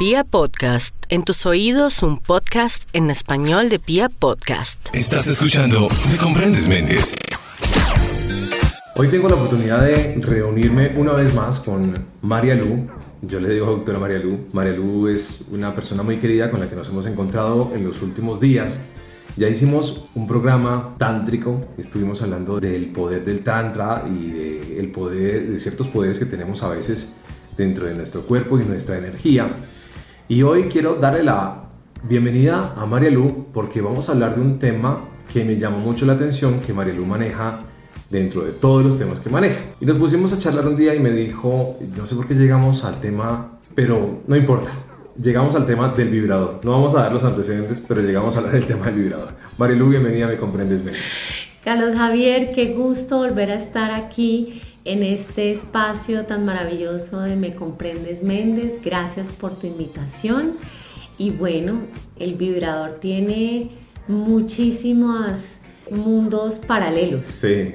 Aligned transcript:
Pia 0.00 0.24
Podcast, 0.24 0.94
en 1.10 1.24
tus 1.24 1.44
oídos 1.44 2.02
un 2.02 2.16
podcast 2.16 2.88
en 2.94 3.10
español 3.10 3.68
de 3.68 3.78
Pia 3.78 4.08
Podcast. 4.08 4.96
Estás 4.96 5.26
escuchando 5.26 5.88
Me 6.10 6.16
Comprendes 6.16 6.66
Méndez. 6.68 7.14
Hoy 8.96 9.08
tengo 9.08 9.28
la 9.28 9.34
oportunidad 9.34 9.84
de 9.84 10.14
reunirme 10.22 10.94
una 10.96 11.12
vez 11.12 11.34
más 11.34 11.60
con 11.60 11.92
María 12.22 12.54
Lu. 12.54 12.88
Yo 13.20 13.40
le 13.40 13.50
digo 13.50 13.66
doctora 13.66 13.98
María 13.98 14.20
Lu. 14.20 14.46
María 14.54 14.72
Lu 14.72 15.06
es 15.06 15.42
una 15.50 15.74
persona 15.74 16.02
muy 16.02 16.16
querida 16.16 16.50
con 16.50 16.60
la 16.60 16.70
que 16.70 16.76
nos 16.76 16.88
hemos 16.88 17.04
encontrado 17.04 17.70
en 17.74 17.84
los 17.84 18.00
últimos 18.00 18.40
días. 18.40 18.80
Ya 19.36 19.50
hicimos 19.50 20.08
un 20.14 20.26
programa 20.26 20.94
tántrico, 20.96 21.66
estuvimos 21.76 22.22
hablando 22.22 22.58
del 22.58 22.86
poder 22.86 23.22
del 23.22 23.40
tantra 23.40 24.06
y 24.10 24.30
del 24.30 24.90
poder 24.92 25.50
de 25.50 25.58
ciertos 25.58 25.88
poderes 25.88 26.18
que 26.18 26.24
tenemos 26.24 26.62
a 26.62 26.70
veces 26.70 27.16
dentro 27.54 27.84
de 27.84 27.92
nuestro 27.92 28.22
cuerpo 28.22 28.58
y 28.58 28.64
nuestra 28.64 28.96
energía. 28.96 29.46
Y 30.30 30.44
hoy 30.44 30.66
quiero 30.70 30.94
darle 30.94 31.24
la 31.24 31.64
bienvenida 32.04 32.72
a 32.76 32.86
María 32.86 33.10
Lu 33.10 33.46
porque 33.52 33.80
vamos 33.80 34.08
a 34.08 34.12
hablar 34.12 34.36
de 34.36 34.40
un 34.40 34.60
tema 34.60 35.08
que 35.32 35.44
me 35.44 35.56
llamó 35.56 35.78
mucho 35.78 36.06
la 36.06 36.12
atención 36.12 36.60
que 36.60 36.72
María 36.72 36.94
Lu 36.94 37.04
maneja 37.04 37.64
dentro 38.10 38.44
de 38.44 38.52
todos 38.52 38.84
los 38.84 38.96
temas 38.96 39.18
que 39.18 39.28
maneja. 39.28 39.58
Y 39.80 39.86
nos 39.86 39.96
pusimos 39.96 40.32
a 40.32 40.38
charlar 40.38 40.68
un 40.68 40.76
día 40.76 40.94
y 40.94 41.00
me 41.00 41.10
dijo, 41.10 41.76
no 41.96 42.06
sé 42.06 42.14
por 42.14 42.28
qué 42.28 42.34
llegamos 42.34 42.84
al 42.84 43.00
tema, 43.00 43.58
pero 43.74 44.20
no 44.28 44.36
importa, 44.36 44.70
llegamos 45.20 45.56
al 45.56 45.66
tema 45.66 45.88
del 45.88 46.10
vibrador. 46.10 46.60
No 46.62 46.70
vamos 46.70 46.94
a 46.94 47.02
dar 47.02 47.12
los 47.12 47.24
antecedentes, 47.24 47.80
pero 47.80 48.00
llegamos 48.00 48.36
a 48.36 48.38
hablar 48.38 48.54
del 48.54 48.66
tema 48.66 48.86
del 48.86 48.94
vibrador. 48.94 49.30
Marilu, 49.58 49.88
bienvenida, 49.88 50.28
me 50.28 50.36
comprendes 50.36 50.84
menos. 50.84 51.00
Carlos 51.64 51.96
Javier, 51.96 52.50
qué 52.54 52.66
gusto 52.74 53.18
volver 53.18 53.50
a 53.50 53.56
estar 53.56 53.90
aquí 53.90 54.62
en 54.84 55.02
este 55.02 55.52
espacio 55.52 56.24
tan 56.26 56.44
maravilloso 56.44 57.20
de 57.20 57.36
Me 57.36 57.54
Comprendes 57.54 58.22
Méndez. 58.22 58.74
Gracias 58.84 59.28
por 59.28 59.58
tu 59.58 59.66
invitación. 59.66 60.54
Y 61.18 61.30
bueno, 61.30 61.82
el 62.18 62.34
vibrador 62.34 62.98
tiene 63.00 63.72
muchísimos 64.08 65.40
mundos 65.90 66.58
paralelos. 66.58 67.26
Sí. 67.26 67.74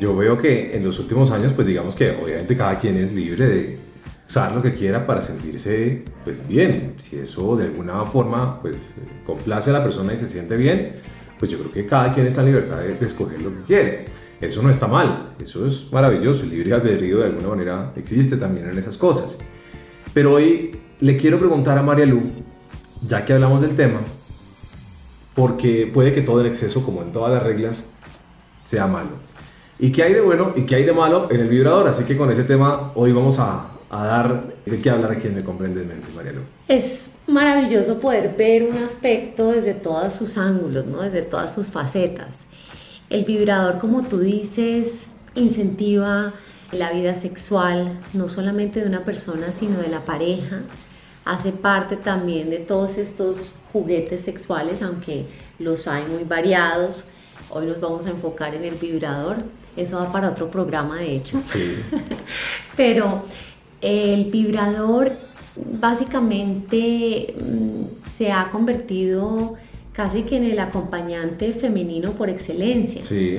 Yo 0.00 0.16
veo 0.16 0.38
que 0.38 0.74
en 0.76 0.84
los 0.84 0.98
últimos 0.98 1.30
años, 1.30 1.52
pues 1.52 1.66
digamos 1.66 1.94
que 1.94 2.10
obviamente 2.10 2.56
cada 2.56 2.80
quien 2.80 2.96
es 2.96 3.12
libre 3.12 3.46
de 3.46 3.78
usar 4.26 4.52
lo 4.52 4.62
que 4.62 4.74
quiera 4.74 5.06
para 5.06 5.22
sentirse 5.22 6.02
pues 6.24 6.46
bien. 6.48 6.94
Si 6.96 7.16
eso 7.16 7.56
de 7.56 7.64
alguna 7.64 8.02
forma 8.04 8.60
pues 8.60 8.94
complace 9.26 9.70
a 9.70 9.74
la 9.74 9.84
persona 9.84 10.14
y 10.14 10.18
se 10.18 10.26
siente 10.26 10.56
bien, 10.56 10.94
pues 11.38 11.50
yo 11.50 11.58
creo 11.58 11.70
que 11.70 11.86
cada 11.86 12.12
quien 12.12 12.26
está 12.26 12.40
en 12.40 12.46
libertad 12.46 12.78
de, 12.78 12.94
de 12.94 13.06
escoger 13.06 13.40
lo 13.42 13.50
que 13.50 13.62
quiere. 13.66 14.04
Eso 14.40 14.62
no 14.62 14.70
está 14.70 14.86
mal, 14.86 15.34
eso 15.40 15.66
es 15.66 15.90
maravilloso. 15.92 16.44
El 16.44 16.50
libre 16.50 16.74
albedrío 16.74 17.18
de 17.18 17.26
alguna 17.26 17.48
manera 17.48 17.92
existe 17.96 18.36
también 18.36 18.68
en 18.68 18.78
esas 18.78 18.96
cosas. 18.96 19.38
Pero 20.12 20.34
hoy 20.34 20.76
le 21.00 21.16
quiero 21.16 21.38
preguntar 21.38 21.78
a 21.78 21.82
María 21.82 22.06
Lu, 22.06 22.22
ya 23.06 23.24
que 23.24 23.32
hablamos 23.32 23.62
del 23.62 23.74
tema, 23.74 24.00
porque 25.34 25.90
puede 25.92 26.12
que 26.12 26.22
todo 26.22 26.40
el 26.40 26.46
exceso, 26.46 26.84
como 26.84 27.02
en 27.02 27.12
todas 27.12 27.32
las 27.32 27.42
reglas, 27.42 27.86
sea 28.64 28.86
malo. 28.86 29.10
¿Y 29.78 29.90
qué 29.90 30.04
hay 30.04 30.14
de 30.14 30.20
bueno 30.20 30.52
y 30.54 30.62
qué 30.62 30.76
hay 30.76 30.84
de 30.84 30.92
malo 30.92 31.28
en 31.30 31.40
el 31.40 31.48
vibrador? 31.48 31.88
Así 31.88 32.04
que 32.04 32.16
con 32.16 32.30
ese 32.30 32.44
tema 32.44 32.92
hoy 32.94 33.12
vamos 33.12 33.38
a, 33.38 33.70
a 33.90 34.06
dar 34.06 34.54
de 34.64 34.80
qué 34.80 34.90
hablar 34.90 35.12
a 35.12 35.16
quien 35.16 35.34
me 35.34 35.42
comprende 35.42 35.82
en 35.82 35.88
mente, 35.88 36.08
María 36.14 36.32
Lu. 36.32 36.42
Es 36.68 37.10
maravilloso 37.26 37.98
poder 37.98 38.34
ver 38.36 38.64
un 38.64 38.76
aspecto 38.78 39.50
desde 39.52 39.74
todos 39.74 40.12
sus 40.14 40.38
ángulos, 40.38 40.86
¿no? 40.86 41.02
desde 41.02 41.22
todas 41.22 41.52
sus 41.52 41.68
facetas. 41.68 42.43
El 43.10 43.24
vibrador, 43.24 43.78
como 43.78 44.02
tú 44.02 44.20
dices, 44.20 45.08
incentiva 45.34 46.32
la 46.72 46.92
vida 46.92 47.14
sexual, 47.14 47.98
no 48.12 48.28
solamente 48.28 48.80
de 48.80 48.86
una 48.86 49.04
persona, 49.04 49.52
sino 49.52 49.78
de 49.78 49.88
la 49.88 50.04
pareja. 50.04 50.62
Hace 51.24 51.52
parte 51.52 51.96
también 51.96 52.50
de 52.50 52.58
todos 52.58 52.98
estos 52.98 53.52
juguetes 53.72 54.22
sexuales, 54.22 54.82
aunque 54.82 55.26
los 55.58 55.86
hay 55.86 56.04
muy 56.06 56.24
variados. 56.24 57.04
Hoy 57.50 57.66
nos 57.66 57.80
vamos 57.80 58.06
a 58.06 58.10
enfocar 58.10 58.54
en 58.54 58.64
el 58.64 58.74
vibrador. 58.74 59.36
Eso 59.76 59.98
va 59.98 60.10
para 60.10 60.30
otro 60.30 60.50
programa, 60.50 60.98
de 60.98 61.16
hecho. 61.16 61.40
Sí. 61.40 61.76
Pero 62.76 63.22
el 63.80 64.26
vibrador 64.26 65.12
básicamente 65.56 67.34
mm, 67.38 68.08
se 68.08 68.32
ha 68.32 68.50
convertido 68.50 69.54
casi 69.94 70.22
que 70.24 70.36
en 70.36 70.44
el 70.44 70.58
acompañante 70.58 71.52
femenino 71.54 72.10
por 72.12 72.28
excelencia. 72.28 73.02
Sí. 73.02 73.38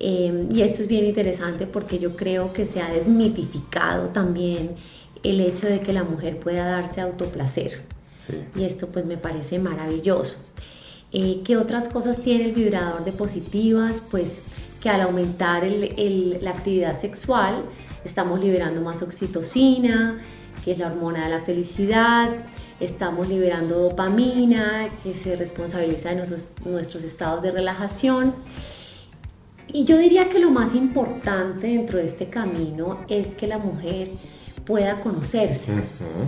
Eh, 0.00 0.46
y 0.52 0.62
esto 0.62 0.82
es 0.82 0.88
bien 0.88 1.06
interesante 1.06 1.66
porque 1.66 1.98
yo 1.98 2.14
creo 2.14 2.52
que 2.52 2.66
se 2.66 2.80
ha 2.82 2.92
desmitificado 2.92 4.08
también 4.08 4.76
el 5.22 5.40
hecho 5.40 5.66
de 5.66 5.80
que 5.80 5.92
la 5.92 6.04
mujer 6.04 6.38
pueda 6.38 6.66
darse 6.66 7.00
autoplacer. 7.00 7.80
Sí. 8.16 8.34
Y 8.56 8.64
esto 8.64 8.88
pues 8.88 9.06
me 9.06 9.16
parece 9.16 9.58
maravilloso. 9.58 10.36
Eh, 11.12 11.40
¿Qué 11.44 11.56
otras 11.56 11.88
cosas 11.88 12.18
tiene 12.18 12.44
el 12.44 12.52
vibrador 12.52 13.04
de 13.04 13.12
positivas? 13.12 14.02
Pues 14.10 14.40
que 14.82 14.90
al 14.90 15.00
aumentar 15.00 15.64
el- 15.64 15.94
el- 15.96 16.38
la 16.42 16.50
actividad 16.50 17.00
sexual 17.00 17.64
estamos 18.04 18.38
liberando 18.40 18.80
más 18.82 19.02
oxitocina, 19.02 20.20
que 20.64 20.72
es 20.72 20.78
la 20.78 20.88
hormona 20.88 21.24
de 21.24 21.30
la 21.30 21.40
felicidad, 21.42 22.30
estamos 22.80 23.28
liberando 23.28 23.78
dopamina, 23.78 24.88
que 25.02 25.14
se 25.14 25.36
responsabiliza 25.36 26.10
de 26.10 26.16
nuestros, 26.16 26.52
nuestros 26.64 27.04
estados 27.04 27.42
de 27.42 27.50
relajación. 27.50 28.34
Y 29.70 29.84
yo 29.84 29.98
diría 29.98 30.30
que 30.30 30.38
lo 30.38 30.50
más 30.50 30.74
importante 30.74 31.66
dentro 31.66 31.98
de 31.98 32.06
este 32.06 32.28
camino 32.28 32.98
es 33.08 33.28
que 33.34 33.46
la 33.46 33.58
mujer 33.58 34.10
pueda 34.64 35.00
conocerse. 35.00 35.72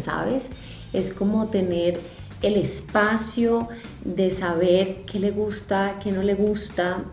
¿sabes? 0.05 0.44
Es 0.93 1.12
como 1.12 1.47
tener 1.47 1.99
el 2.43 2.56
espacio 2.56 3.69
de 4.05 4.31
saber 4.31 5.03
qué 5.03 5.19
le 5.21 5.31
gusta, 5.31 5.99
qué 6.03 6.11
no 6.11 6.22
le 6.22 6.34
gusta. 6.34 7.05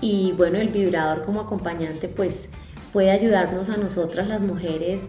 Y 0.00 0.32
bueno, 0.32 0.58
el 0.58 0.68
vibrador 0.68 1.24
como 1.24 1.40
acompañante 1.40 2.08
pues 2.08 2.48
puede 2.92 3.10
ayudarnos 3.10 3.70
a 3.70 3.76
nosotras 3.76 4.28
las 4.28 4.42
mujeres 4.42 5.02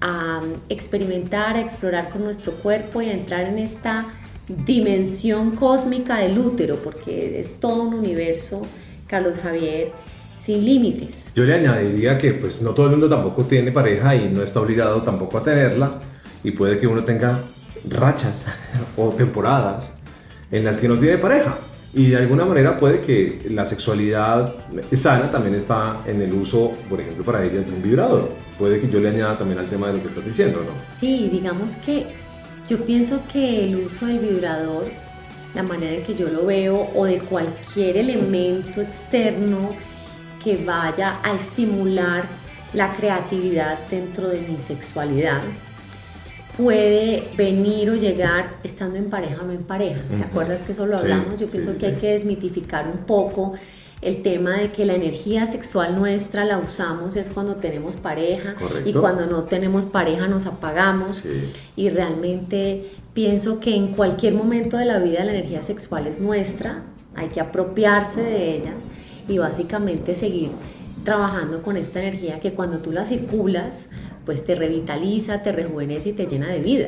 a 0.00 0.42
experimentar, 0.68 1.56
a 1.56 1.60
explorar 1.60 2.10
con 2.10 2.24
nuestro 2.24 2.52
cuerpo 2.52 3.02
y 3.02 3.08
a 3.08 3.12
entrar 3.12 3.42
en 3.42 3.58
esta 3.58 4.06
dimensión 4.48 5.52
cósmica 5.52 6.18
del 6.18 6.38
útero, 6.38 6.76
porque 6.76 7.38
es 7.38 7.60
todo 7.60 7.82
un 7.84 7.94
universo, 7.94 8.62
Carlos 9.06 9.36
Javier, 9.42 9.92
sin 10.44 10.64
límites. 10.64 11.32
Yo 11.34 11.44
le 11.44 11.54
añadiría 11.54 12.18
que 12.18 12.32
pues 12.32 12.62
no 12.62 12.70
todo 12.70 12.86
el 12.86 12.92
mundo 12.92 13.08
tampoco 13.08 13.44
tiene 13.44 13.72
pareja 13.72 14.16
y 14.16 14.28
no 14.28 14.42
está 14.42 14.60
obligado 14.60 15.02
tampoco 15.02 15.38
a 15.38 15.42
tenerla 15.42 16.00
y 16.42 16.52
puede 16.52 16.78
que 16.78 16.86
uno 16.86 17.04
tenga 17.04 17.38
rachas 17.88 18.46
o 18.96 19.10
temporadas 19.10 19.94
en 20.50 20.64
las 20.64 20.78
que 20.78 20.88
no 20.88 20.98
tiene 20.98 21.18
pareja 21.18 21.56
y 21.92 22.10
de 22.10 22.16
alguna 22.16 22.44
manera 22.44 22.76
puede 22.76 23.00
que 23.00 23.46
la 23.50 23.64
sexualidad 23.64 24.54
sana 24.92 25.30
también 25.30 25.56
está 25.56 26.02
en 26.06 26.22
el 26.22 26.32
uso, 26.32 26.72
por 26.88 27.00
ejemplo, 27.00 27.24
para 27.24 27.44
ellas 27.44 27.66
de 27.66 27.72
un 27.72 27.82
vibrador. 27.82 28.30
Puede 28.58 28.80
que 28.80 28.88
yo 28.88 29.00
le 29.00 29.08
añada 29.08 29.36
también 29.36 29.58
al 29.58 29.66
tema 29.66 29.88
de 29.88 29.94
lo 29.94 30.02
que 30.02 30.08
estás 30.08 30.24
diciendo, 30.24 30.60
¿no? 30.60 30.72
Sí, 31.00 31.28
digamos 31.32 31.72
que 31.84 32.06
yo 32.68 32.84
pienso 32.86 33.20
que 33.32 33.64
el 33.64 33.76
uso 33.86 34.06
del 34.06 34.20
vibrador, 34.20 34.84
la 35.54 35.64
manera 35.64 35.94
en 35.94 36.04
que 36.04 36.14
yo 36.14 36.28
lo 36.28 36.46
veo, 36.46 36.90
o 36.94 37.04
de 37.06 37.18
cualquier 37.18 37.96
elemento 37.96 38.80
externo 38.80 39.74
que 40.44 40.64
vaya 40.64 41.18
a 41.24 41.34
estimular 41.34 42.24
la 42.72 42.94
creatividad 42.94 43.80
dentro 43.90 44.28
de 44.28 44.40
mi 44.42 44.56
sexualidad, 44.58 45.40
puede 46.56 47.24
venir 47.36 47.90
o 47.90 47.94
llegar 47.94 48.50
estando 48.64 48.96
en 48.96 49.08
pareja 49.10 49.42
o 49.42 49.46
no 49.46 49.52
en 49.52 49.62
pareja. 49.62 50.00
¿Te 50.08 50.14
Ujú. 50.16 50.24
acuerdas 50.24 50.62
que 50.62 50.72
eso 50.72 50.86
lo 50.86 50.98
Sí, 50.98 51.04
hablamos? 51.04 51.38
Yo 51.40 51.46
pienso 51.46 51.72
sí, 51.72 51.78
que 51.78 51.86
hay 51.86 51.94
sí. 51.94 52.00
que 52.00 52.12
desmitificar 52.12 52.86
un 52.88 53.04
poco 53.06 53.54
el 54.02 54.22
tema 54.22 54.56
de 54.56 54.70
que 54.70 54.86
la 54.86 54.94
energía 54.94 55.46
sexual 55.46 55.94
nuestra 55.94 56.46
la 56.46 56.58
usamos 56.58 57.16
es 57.16 57.28
cuando 57.28 57.56
tenemos 57.56 57.96
pareja 57.96 58.56
y 58.86 58.94
cuando 58.94 59.26
no 59.26 59.44
tenemos 59.44 59.84
pareja 59.84 60.26
nos 60.26 60.46
apagamos 60.46 61.22
y 61.76 61.90
realmente 61.90 62.92
pienso 63.12 63.60
que 63.60 63.76
en 63.76 63.88
cualquier 63.88 64.32
momento 64.34 64.78
de 64.78 64.86
la 64.86 64.98
vida 65.00 65.22
la 65.24 65.32
energía 65.34 65.62
sexual 65.62 66.06
es 66.06 66.18
nuestra, 66.18 66.82
hay 67.14 67.28
que 67.28 67.40
apropiarse 67.42 68.22
de 68.22 68.56
ella 68.56 68.72
y 69.28 69.36
básicamente 69.36 70.14
seguir 70.14 70.50
trabajando 71.04 71.60
con 71.62 71.76
esta 71.76 72.00
energía 72.02 72.40
que 72.40 72.52
cuando 72.54 72.78
tú 72.78 72.92
la 72.92 73.04
circulas 73.04 73.86
pues 74.30 74.46
te 74.46 74.54
revitaliza, 74.54 75.42
te 75.42 75.50
rejuvenece 75.50 76.10
y 76.10 76.12
te 76.12 76.24
llena 76.24 76.46
de 76.46 76.60
vida. 76.60 76.86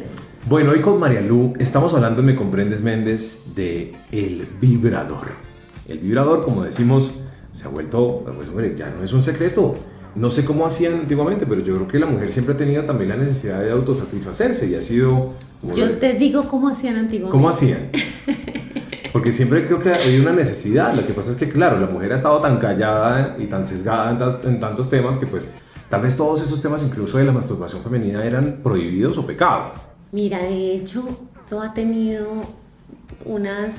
Bueno, 0.49 0.71
hoy 0.71 0.81
con 0.81 1.00
María 1.00 1.21
Lu 1.21 1.55
estamos 1.59 1.93
hablando, 1.93 2.23
me 2.23 2.37
comprendes 2.37 2.83
Méndez, 2.83 3.56
de 3.56 3.97
el 4.12 4.47
vibrador. 4.61 5.27
El 5.89 5.99
vibrador, 5.99 6.44
como 6.44 6.62
decimos, 6.62 7.11
se 7.50 7.65
ha 7.65 7.69
vuelto, 7.69 8.23
pues 8.37 8.49
hombre, 8.49 8.77
ya 8.77 8.91
no 8.97 9.03
es 9.03 9.12
un 9.12 9.25
secreto. 9.25 9.75
No 10.15 10.31
sé 10.31 10.44
cómo 10.44 10.65
hacían 10.65 11.00
antiguamente, 11.00 11.44
pero 11.44 11.62
yo 11.62 11.75
creo 11.75 11.89
que 11.89 11.99
la 11.99 12.06
mujer 12.06 12.31
siempre 12.31 12.55
ha 12.55 12.56
tenido 12.56 12.85
también 12.85 13.09
la 13.09 13.17
necesidad 13.17 13.59
de 13.61 13.73
autosatisfacerse 13.73 14.69
y 14.69 14.77
ha 14.77 14.81
sido... 14.81 15.33
Yo 15.75 15.91
te 15.99 16.12
digo 16.12 16.44
cómo 16.44 16.69
hacían 16.69 16.94
antiguamente. 16.94 17.33
¿Cómo 17.33 17.49
hacían? 17.49 17.91
Porque 19.12 19.33
siempre 19.33 19.67
creo 19.67 19.81
que 19.81 19.91
hay 19.91 20.17
una 20.21 20.33
necesidad. 20.33 20.94
Lo 20.94 21.05
que 21.05 21.12
pasa 21.12 21.33
es 21.33 21.37
que, 21.37 21.49
claro, 21.49 21.81
la 21.81 21.89
mujer 21.89 22.12
ha 22.12 22.15
estado 22.15 22.41
tan 22.41 22.59
callada 22.59 23.35
y 23.41 23.47
tan 23.47 23.67
sesgada 23.67 24.12
en, 24.44 24.49
en 24.49 24.61
tantos 24.61 24.89
temas 24.89 25.17
que, 25.17 25.27
pues, 25.27 25.53
tal 25.93 26.00
vez 26.00 26.17
todos 26.17 26.41
esos 26.41 26.62
temas, 26.62 26.83
incluso 26.83 27.19
de 27.19 27.25
la 27.25 27.33
masturbación 27.33 27.83
femenina, 27.83 28.25
eran 28.25 28.61
prohibidos 28.62 29.19
o 29.19 29.27
pecado. 29.27 29.73
Mira, 30.11 30.39
de 30.39 30.75
hecho, 30.75 31.05
eso 31.44 31.61
ha 31.61 31.75
tenido 31.75 32.29
unas 33.27 33.75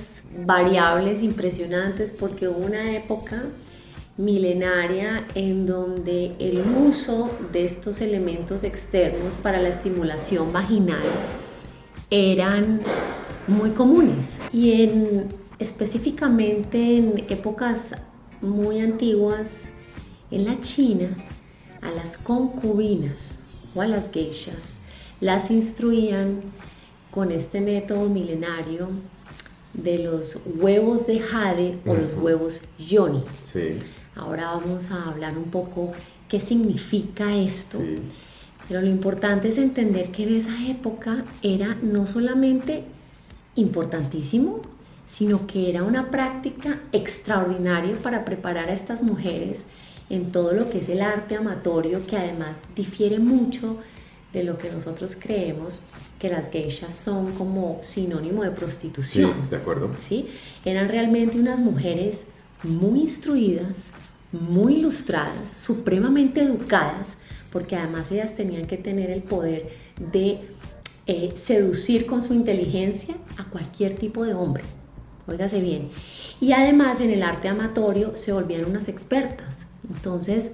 variables 0.46 1.24
impresionantes 1.24 2.12
porque 2.12 2.48
hubo 2.48 2.68
una 2.68 2.96
época 2.96 3.42
milenaria 4.16 5.26
en 5.34 5.66
donde 5.66 6.36
el 6.38 6.62
uso 6.88 7.32
de 7.52 7.66
estos 7.66 8.00
elementos 8.00 8.64
externos 8.64 9.34
para 9.34 9.60
la 9.60 9.70
estimulación 9.70 10.54
vaginal 10.54 11.02
eran 12.12 12.82
muy 13.48 13.72
comunes 13.72 14.28
y 14.52 14.84
en, 14.84 15.30
específicamente 15.58 16.96
en 16.96 17.26
épocas 17.28 17.96
muy 18.40 18.82
antiguas 18.82 19.72
en 20.30 20.46
la 20.46 20.62
China 20.62 21.10
a 21.84 21.92
las 21.92 22.18
concubinas 22.18 23.40
o 23.76 23.82
a 23.82 23.88
las 23.88 24.12
geishas 24.12 24.74
las 25.20 25.52
instruían 25.52 26.42
con 27.12 27.32
este 27.32 27.62
método 27.62 28.10
milenario 28.10 28.90
de 29.74 30.00
los 30.00 30.40
huevos 30.46 31.08
de 31.08 31.20
jade 31.20 31.80
o 31.86 31.94
los 31.94 32.14
huevos 32.14 32.62
yoni. 32.78 33.24
Sí. 33.44 33.80
Ahora 34.16 34.52
vamos 34.52 34.92
a 34.92 35.10
hablar 35.10 35.38
un 35.38 35.46
poco 35.46 35.94
qué 36.28 36.40
significa 36.40 37.36
esto. 37.36 37.80
Pero 38.68 38.82
lo 38.82 38.88
importante 38.88 39.50
es 39.50 39.58
entender 39.58 40.12
que 40.12 40.24
en 40.24 40.36
esa 40.36 40.68
época 40.68 41.26
era 41.42 41.78
no 41.82 42.08
solamente 42.08 42.84
importantísimo, 43.56 44.62
sino 45.10 45.48
que 45.48 45.70
era 45.70 45.84
una 45.84 46.10
práctica 46.12 46.80
extraordinaria 46.92 47.96
para 47.98 48.26
preparar 48.26 48.70
a 48.70 48.74
estas 48.74 49.04
mujeres 49.04 49.66
en 50.14 50.32
todo 50.32 50.54
lo 50.54 50.70
que 50.70 50.80
es 50.80 50.90
el 50.90 51.02
arte 51.02 51.36
amatorio, 51.36 52.06
que 52.06 52.16
además 52.16 52.56
difiere 52.76 53.18
mucho 53.18 53.80
de 54.32 54.44
lo 54.44 54.58
que 54.60 54.70
nosotros 54.70 55.18
creemos 55.20 55.82
que 56.20 56.30
las 56.30 56.50
geishas 56.50 56.94
son 56.94 57.32
como 57.32 57.80
sinónimo 57.82 58.44
de 58.44 58.52
prostitución. 58.52 59.34
Sí, 59.34 59.50
de 59.50 59.58
acuerdo. 59.58 59.90
¿sí? 60.00 60.30
Eran 60.64 60.88
realmente 60.88 61.40
unas 61.40 61.60
mujeres 61.60 62.22
muy 62.64 63.02
instruidas, 63.02 63.92
muy 64.32 64.76
ilustradas, 64.78 65.50
supremamente 65.58 66.42
educadas, 66.42 67.18
porque 67.52 67.76
además 67.76 68.12
ellas 68.12 68.36
tenían 68.36 68.68
que 68.68 68.78
tener 68.78 69.10
el 69.10 69.24
poder 69.24 69.70
de 70.12 70.42
eh, 71.08 71.34
seducir 71.36 72.06
con 72.06 72.22
su 72.22 72.34
inteligencia 72.34 73.16
a 73.38 73.46
cualquier 73.46 73.96
tipo 73.96 74.24
de 74.24 74.36
hombre. 74.36 74.64
Óigase 75.28 75.60
bien. 75.60 75.90
Y 76.40 76.52
además 76.52 77.02
en 77.02 77.10
el 77.10 77.24
arte 77.24 77.48
amatorio 77.48 78.16
se 78.16 78.32
volvían 78.32 78.66
unas 78.66 78.88
expertas. 78.88 79.63
Entonces, 79.90 80.52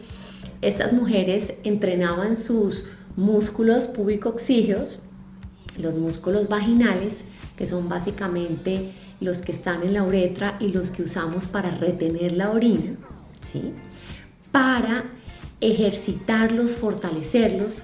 estas 0.62 0.94
mujeres 0.94 1.54
entrenaban 1.64 2.36
sus 2.36 2.86
músculos 3.16 3.88
púbico-oxígeos, 3.88 5.00
los 5.78 5.96
músculos 5.96 6.50
vaginales, 6.50 7.24
que 7.58 7.66
son 7.66 7.90
básicamente 7.90 8.94
los 9.20 9.42
que 9.42 9.52
están 9.52 9.84
en 9.84 9.94
la 9.94 10.04
uretra 10.04 10.58
y 10.60 10.70
los 10.70 10.92
que 10.92 11.04
usamos 11.04 11.48
para 11.48 11.72
retener 11.72 12.34
la 12.34 12.52
orina, 12.52 12.96
¿sí? 13.42 13.74
Para 14.52 15.06
ejercitarlos, 15.62 16.75
fortalecerlos, 16.75 17.82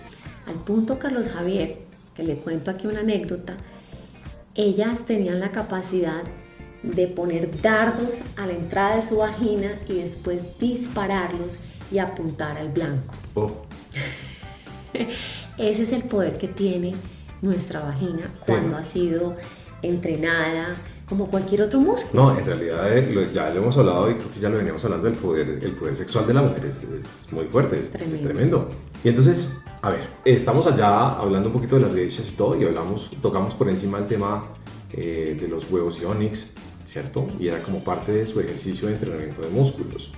al 0.47 0.55
punto 0.55 0.99
Carlos 0.99 1.27
Javier, 1.27 1.79
que 2.15 2.23
le 2.23 2.35
cuento 2.35 2.71
aquí 2.71 2.87
una 2.87 3.01
anécdota, 3.01 3.57
ellas 4.53 5.05
tenían 5.05 5.41
la 5.41 5.51
capacidad 5.51 6.23
de 6.93 7.07
poner 7.07 7.61
dardos 7.61 8.21
a 8.37 8.45
la 8.45 8.53
entrada 8.53 8.97
de 8.97 9.01
su 9.01 9.17
vagina 9.17 9.79
y 9.87 9.95
después 9.95 10.41
dispararlos 10.59 11.57
y 11.91 11.99
apuntar 11.99 12.57
al 12.57 12.69
blanco. 12.69 13.13
Oh. 13.33 13.51
Ese 15.57 15.83
es 15.83 15.91
el 15.91 16.03
poder 16.03 16.37
que 16.37 16.47
tiene 16.47 16.93
nuestra 17.41 17.81
vagina 17.81 18.29
cuando 18.45 18.77
ha 18.77 18.83
sido 18.83 19.35
entrenada, 19.81 20.75
como 21.07 21.29
cualquier 21.29 21.63
otro 21.63 21.79
músculo. 21.79 22.31
No, 22.31 22.37
en 22.37 22.45
realidad 22.45 22.97
eh, 22.97 23.29
ya 23.33 23.49
lo 23.51 23.61
hemos 23.61 23.77
hablado 23.77 24.09
y 24.09 24.15
creo 24.15 24.33
que 24.33 24.39
ya 24.39 24.49
lo 24.49 24.57
veníamos 24.57 24.83
hablando, 24.85 25.07
el 25.07 25.15
poder, 25.15 25.59
el 25.61 25.75
poder 25.75 25.95
sexual 25.95 26.25
de 26.25 26.33
la 26.33 26.41
mujer 26.41 26.65
es, 26.65 27.27
muy 27.31 27.45
fuerte, 27.45 27.79
es, 27.79 27.91
tremendo. 27.91 28.69
Y 29.03 29.09
entonces, 29.09 29.57
a 29.81 29.91
ver, 29.91 30.07
estamos 30.25 30.65
allá 30.65 31.11
hablando 31.11 31.49
un 31.49 31.53
poquito 31.53 31.75
de 31.75 31.83
las 31.83 31.93
geishas 31.93 32.27
y 32.29 32.31
todo 32.31 32.59
y 32.59 32.65
hablamos, 32.65 33.11
tocamos 33.21 33.53
por 33.53 33.69
encima 33.69 33.99
el 33.99 34.07
tema 34.07 34.43
eh, 34.93 35.37
de 35.39 35.47
los 35.47 35.69
huevos 35.69 36.01
ionics, 36.01 36.49
¿cierto? 36.95 37.27
Y 37.41 37.49
era 37.49 37.59
como 37.59 37.83
parte 37.83 38.13
de 38.13 38.25
su 38.25 38.39
ejercicio 38.39 38.87
de 38.87 38.93
entrenamiento 38.93 39.41
de 39.41 39.49
músculos. 39.49 40.11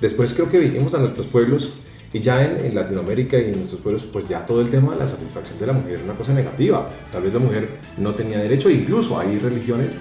Después 0.00 0.32
creo 0.32 0.48
que 0.48 0.60
vinimos 0.60 0.94
a 0.94 0.98
nuestros 0.98 1.26
pueblos 1.26 1.70
y 2.12 2.20
ya 2.20 2.44
en, 2.44 2.64
en, 2.64 2.72
Latinoamérica 2.72 3.36
y 3.36 3.46
en 3.46 3.58
nuestros 3.58 3.80
pueblos, 3.80 4.04
pues 4.04 4.28
ya 4.28 4.46
todo 4.46 4.60
el 4.60 4.70
tema 4.70 4.92
de 4.92 5.00
la 5.00 5.08
satisfacción 5.08 5.58
de 5.58 5.66
la 5.66 5.72
mujer 5.72 5.94
era 5.94 6.04
una 6.04 6.14
cosa 6.14 6.32
negativa. 6.32 6.88
Tal 7.10 7.24
vez 7.24 7.34
la 7.34 7.40
mujer 7.40 7.68
no 7.96 8.14
tenía 8.14 8.38
derecho, 8.38 8.70
incluso 8.70 9.18
hay 9.18 9.40
religiones 9.40 9.98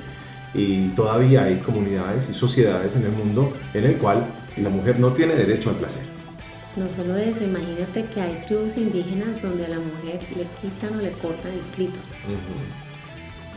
y 0.54 0.90
todavía 0.90 1.46
hay 1.46 1.58
comunidades 1.58 2.30
y 2.30 2.36
sociedades 2.36 2.96
en 2.96 3.06
el 3.06 3.12
mundo 3.12 3.52
en 3.74 3.86
el 3.86 3.96
cual 3.96 4.24
la 4.58 4.70
mujer 4.70 5.00
no 5.00 5.14
tiene 5.14 5.34
derecho 5.34 5.72
al 5.72 5.78
placer. 5.78 6.04
No 6.76 6.88
solo 6.96 7.18
eso, 7.18 7.44
imagínate 7.44 8.06
que 8.14 8.22
hay 8.22 8.44
tribus 8.46 8.78
indígenas 8.78 9.42
donde 9.42 9.66
a 9.66 9.70
la 9.70 9.80
mujer 9.80 10.22
le 10.38 10.46
quitan 10.62 10.96
o 10.96 11.02
le 11.02 11.10
cortan 11.10 11.54
el 11.54 11.76
clítoris. 11.76 12.04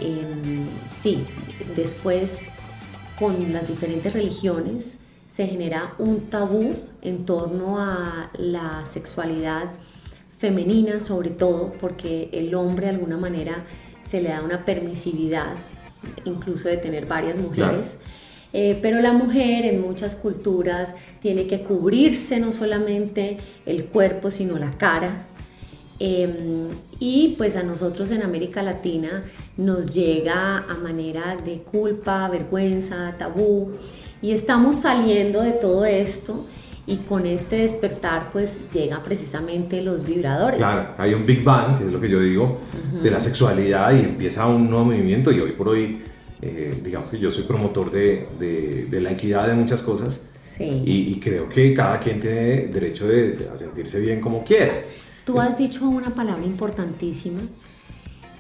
Em, 0.00 0.66
sí, 0.90 1.22
después 1.76 2.38
con 3.22 3.52
las 3.52 3.68
diferentes 3.68 4.12
religiones 4.12 4.96
se 5.32 5.46
genera 5.46 5.94
un 6.00 6.22
tabú 6.22 6.74
en 7.02 7.24
torno 7.24 7.78
a 7.78 8.32
la 8.36 8.84
sexualidad 8.84 9.70
femenina 10.40 10.98
sobre 10.98 11.30
todo 11.30 11.72
porque 11.80 12.30
el 12.32 12.52
hombre 12.56 12.86
de 12.86 12.94
alguna 12.94 13.16
manera 13.16 13.64
se 14.10 14.20
le 14.20 14.30
da 14.30 14.42
una 14.42 14.64
permisividad 14.64 15.54
incluso 16.24 16.68
de 16.68 16.78
tener 16.78 17.06
varias 17.06 17.38
mujeres. 17.38 17.98
Eh, 18.52 18.76
pero 18.82 19.00
la 19.00 19.12
mujer 19.12 19.66
en 19.66 19.80
muchas 19.80 20.16
culturas 20.16 20.96
tiene 21.20 21.46
que 21.46 21.62
cubrirse 21.62 22.40
no 22.40 22.50
solamente 22.50 23.38
el 23.66 23.84
cuerpo, 23.84 24.32
sino 24.32 24.58
la 24.58 24.72
cara. 24.72 25.26
Em, 26.00 26.66
y 26.98 27.36
pues 27.38 27.54
a 27.54 27.62
nosotros 27.62 28.10
en 28.10 28.22
América 28.22 28.64
Latina 28.64 29.22
nos 29.56 29.92
llega 29.92 30.58
a 30.58 30.74
manera 30.82 31.36
de 31.36 31.58
culpa, 31.58 32.28
vergüenza, 32.28 33.14
tabú. 33.18 33.72
Y 34.20 34.32
estamos 34.32 34.76
saliendo 34.76 35.42
de 35.42 35.52
todo 35.52 35.84
esto 35.84 36.46
y 36.86 36.98
con 36.98 37.26
este 37.26 37.56
despertar 37.56 38.30
pues 38.32 38.60
llegan 38.72 39.02
precisamente 39.02 39.82
los 39.82 40.04
vibradores. 40.04 40.58
Claro, 40.58 40.94
hay 40.98 41.14
un 41.14 41.26
Big 41.26 41.42
Bang, 41.44 41.78
que 41.78 41.84
es 41.84 41.92
lo 41.92 42.00
que 42.00 42.08
yo 42.08 42.20
digo, 42.20 42.58
de 43.02 43.10
la 43.10 43.20
sexualidad 43.20 43.94
y 43.94 44.00
empieza 44.00 44.46
un 44.46 44.68
nuevo 44.68 44.86
movimiento 44.86 45.30
y 45.30 45.40
hoy 45.40 45.52
por 45.52 45.68
hoy, 45.68 46.00
eh, 46.40 46.80
digamos 46.82 47.10
que 47.10 47.18
yo 47.18 47.30
soy 47.30 47.44
promotor 47.44 47.90
de, 47.90 48.28
de, 48.38 49.00
la 49.00 49.12
equidad 49.12 49.46
de 49.48 49.54
muchas 49.54 49.82
cosas 49.82 50.28
sí. 50.40 50.82
y, 50.84 51.20
creo 51.20 51.48
que 51.48 51.72
cada 51.72 52.00
quien 52.00 52.18
tiene 52.18 52.66
derecho 52.66 53.06
de, 53.06 53.32
de, 53.32 53.56
sentirse 53.56 54.00
bien 54.00 54.20
como 54.20 54.44
quiera. 54.44 54.74
Tú 55.24 55.40
has 55.40 55.56
dicho 55.56 55.88
una 55.88 56.10
palabra 56.10 56.44
importantísima 56.44 57.40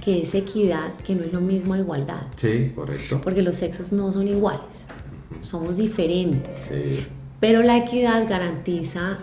que 0.04 0.22
es 0.22 0.34
equidad, 0.34 0.94
que 1.06 1.14
no 1.14 1.24
es 1.24 1.32
lo 1.32 1.40
mismo 1.40 1.76
igualdad. 1.76 2.22
Sí, 2.36 2.72
correcto. 2.74 3.20
Porque 3.22 3.42
los 3.42 3.56
sexos 3.56 3.92
no 3.92 4.12
son 4.12 4.28
iguales, 4.28 4.86
somos 5.42 5.76
diferentes. 5.76 6.58
Sí. 6.68 7.06
Pero 7.40 7.62
la 7.62 7.76
equidad 7.76 8.28
garantiza 8.28 9.18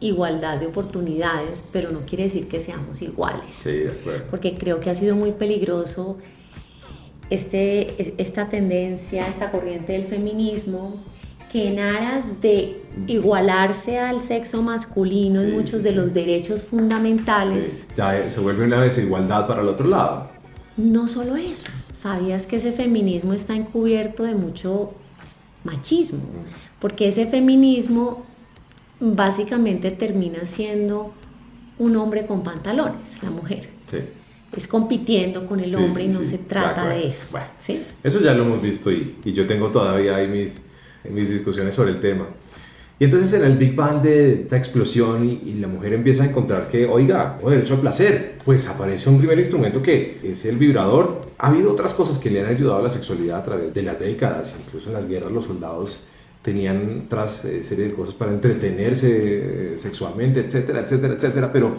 igualdad 0.00 0.58
de 0.58 0.66
oportunidades, 0.66 1.64
pero 1.72 1.90
no 1.90 2.00
quiere 2.00 2.24
decir 2.24 2.48
que 2.48 2.60
seamos 2.60 3.02
iguales. 3.02 3.52
Sí, 3.62 3.72
de 3.72 3.90
acuerdo. 3.90 4.26
Porque 4.30 4.56
creo 4.58 4.80
que 4.80 4.90
ha 4.90 4.94
sido 4.94 5.16
muy 5.16 5.32
peligroso 5.32 6.18
este, 7.30 8.20
esta 8.22 8.48
tendencia, 8.48 9.26
esta 9.28 9.50
corriente 9.50 9.92
del 9.92 10.04
feminismo, 10.04 11.00
que 11.50 11.68
en 11.68 11.78
aras 11.78 12.40
de 12.40 12.82
igualarse 13.06 13.98
al 13.98 14.20
sexo 14.20 14.62
masculino 14.62 15.42
en 15.42 15.52
muchos 15.52 15.82
de 15.82 15.92
los 15.92 16.14
derechos 16.14 16.62
fundamentales. 16.62 17.88
Ya 17.96 18.28
se 18.30 18.40
vuelve 18.40 18.64
una 18.64 18.82
desigualdad 18.82 19.46
para 19.46 19.62
el 19.62 19.68
otro 19.68 19.86
lado. 19.86 20.30
No 20.76 21.08
solo 21.08 21.36
eso, 21.36 21.64
¿sabías 21.92 22.46
que 22.46 22.56
ese 22.56 22.72
feminismo 22.72 23.32
está 23.32 23.54
encubierto 23.54 24.24
de 24.24 24.34
mucho 24.34 24.94
machismo, 25.64 26.20
porque 26.80 27.08
ese 27.08 27.26
feminismo 27.26 28.22
básicamente 29.00 29.90
termina 29.90 30.46
siendo 30.46 31.12
un 31.78 31.96
hombre 31.96 32.26
con 32.26 32.42
pantalones, 32.42 33.22
la 33.22 33.30
mujer. 33.30 33.68
Es 34.56 34.66
compitiendo 34.66 35.46
con 35.46 35.60
el 35.60 35.74
hombre 35.74 36.04
y 36.04 36.08
no 36.08 36.24
se 36.24 36.38
trata 36.38 36.88
de 36.88 37.08
eso. 37.08 37.28
Eso 38.02 38.20
ya 38.20 38.32
lo 38.32 38.44
hemos 38.44 38.62
visto 38.62 38.90
y, 38.90 39.16
y 39.24 39.32
yo 39.32 39.46
tengo 39.46 39.70
todavía 39.70 40.16
ahí 40.16 40.28
mis, 40.28 40.62
mis 41.10 41.30
discusiones 41.30 41.74
sobre 41.74 41.90
el 41.90 42.00
tema. 42.00 42.26
Y 42.98 43.04
entonces 43.04 43.34
en 43.34 43.44
el 43.44 43.58
Big 43.58 43.74
Bang 43.74 44.00
de 44.00 44.42
esta 44.42 44.56
explosión 44.56 45.22
y, 45.22 45.54
la 45.60 45.68
mujer 45.68 45.92
empieza 45.92 46.22
a 46.22 46.26
encontrar 46.26 46.68
que, 46.68 46.86
oiga, 46.86 47.38
o 47.42 47.50
derecho 47.50 47.74
al 47.74 47.80
placer, 47.80 48.38
pues 48.42 48.66
aparece 48.68 49.10
un 49.10 49.18
primer 49.18 49.38
instrumento 49.38 49.82
que 49.82 50.18
es 50.22 50.46
el 50.46 50.56
vibrador. 50.56 51.20
Ha 51.38 51.48
habido 51.48 51.72
otras 51.72 51.92
cosas 51.92 52.18
que 52.18 52.30
le 52.30 52.40
han 52.40 52.46
ayudado 52.46 52.78
a 52.78 52.82
la 52.82 52.90
sexualidad 52.90 53.40
a 53.40 53.42
través 53.42 53.74
de 53.74 53.82
las 53.82 53.98
décadas, 53.98 54.56
incluso 54.64 54.88
en 54.88 54.94
las 54.94 55.06
guerras 55.06 55.30
los 55.30 55.44
soldados 55.44 56.04
tenían 56.40 57.02
otras 57.06 57.44
eh, 57.44 57.62
serie 57.62 57.86
de 57.86 57.92
cosas 57.92 58.14
para 58.14 58.32
entretenerse 58.32 59.08
eh, 59.10 59.78
sexualmente, 59.78 60.40
etcétera, 60.40 60.80
etcétera, 60.80 61.14
etcétera, 61.14 61.52
pero 61.52 61.76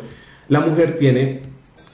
la 0.49 0.59
mujer 0.59 0.97
tiene 0.97 1.41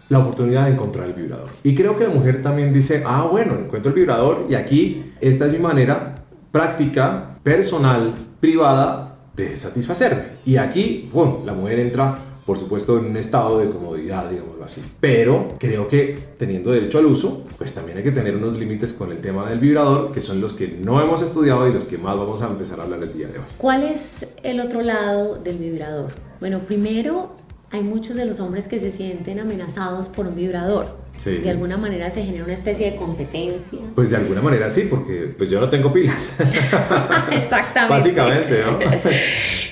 la 0.09 0.19
oportunidad 0.19 0.65
de 0.65 0.71
encontrar 0.71 1.07
el 1.07 1.13
vibrador. 1.13 1.49
Y 1.63 1.75
creo 1.75 1.97
que 1.97 2.03
la 2.05 2.09
mujer 2.09 2.41
también 2.41 2.73
dice, 2.73 3.03
ah, 3.05 3.27
bueno, 3.31 3.55
encuentro 3.57 3.89
el 3.89 3.95
vibrador 3.95 4.47
y 4.49 4.55
aquí 4.55 5.13
esta 5.21 5.45
es 5.45 5.53
mi 5.53 5.59
manera 5.59 6.22
práctica, 6.53 7.39
personal, 7.41 8.13
privada 8.39 9.15
de 9.35 9.57
satisfacerme. 9.57 10.25
Y 10.45 10.57
aquí, 10.57 11.09
bueno, 11.11 11.41
la 11.43 11.53
mujer 11.53 11.79
entra 11.79 12.15
por 12.45 12.59
supuesto 12.59 12.99
en 12.99 13.05
un 13.05 13.17
estado 13.17 13.57
de 13.57 13.69
comodidad, 13.69 14.29
digámoslo 14.29 14.63
así. 14.63 14.83
Pero 14.99 15.55
creo 15.57 15.87
que 15.87 16.15
teniendo 16.37 16.71
derecho 16.71 16.99
al 16.99 17.07
uso, 17.07 17.43
pues 17.57 17.73
también 17.73 17.97
hay 17.97 18.03
que 18.03 18.11
tener 18.11 18.35
unos 18.35 18.59
límites 18.59 18.93
con 18.93 19.11
el 19.11 19.17
tema 19.19 19.49
del 19.49 19.59
vibrador, 19.59 20.11
que 20.11 20.21
son 20.21 20.41
los 20.41 20.53
que 20.53 20.67
no 20.67 21.01
hemos 21.01 21.23
estudiado 21.23 21.67
y 21.67 21.73
los 21.73 21.85
que 21.85 21.97
más 21.97 22.15
vamos 22.17 22.43
a 22.43 22.47
empezar 22.47 22.79
a 22.79 22.83
hablar 22.83 23.01
el 23.01 23.13
día 23.13 23.27
de 23.29 23.39
hoy. 23.39 23.45
¿Cuál 23.57 23.83
es 23.83 24.27
el 24.43 24.59
otro 24.59 24.83
lado 24.83 25.35
del 25.35 25.57
vibrador? 25.57 26.13
Bueno, 26.39 26.59
primero 26.59 27.35
hay 27.71 27.81
muchos 27.81 28.15
de 28.15 28.25
los 28.25 28.39
hombres 28.39 28.67
que 28.67 28.79
se 28.79 28.91
sienten 28.91 29.39
amenazados 29.39 30.07
por 30.07 30.27
un 30.27 30.35
vibrador. 30.35 31.02
Sí. 31.17 31.37
De 31.37 31.49
alguna 31.49 31.77
manera 31.77 32.09
se 32.11 32.23
genera 32.23 32.43
una 32.43 32.53
especie 32.53 32.91
de 32.91 32.97
competencia. 32.97 33.79
Pues 33.95 34.09
de 34.09 34.17
alguna 34.17 34.41
manera 34.41 34.69
sí, 34.69 34.87
porque 34.89 35.33
pues 35.37 35.49
yo 35.49 35.59
no 35.59 35.69
tengo 35.69 35.93
pilas. 35.93 36.39
Exactamente. 37.31 37.93
Básicamente, 37.93 38.63
¿no? 38.63 38.79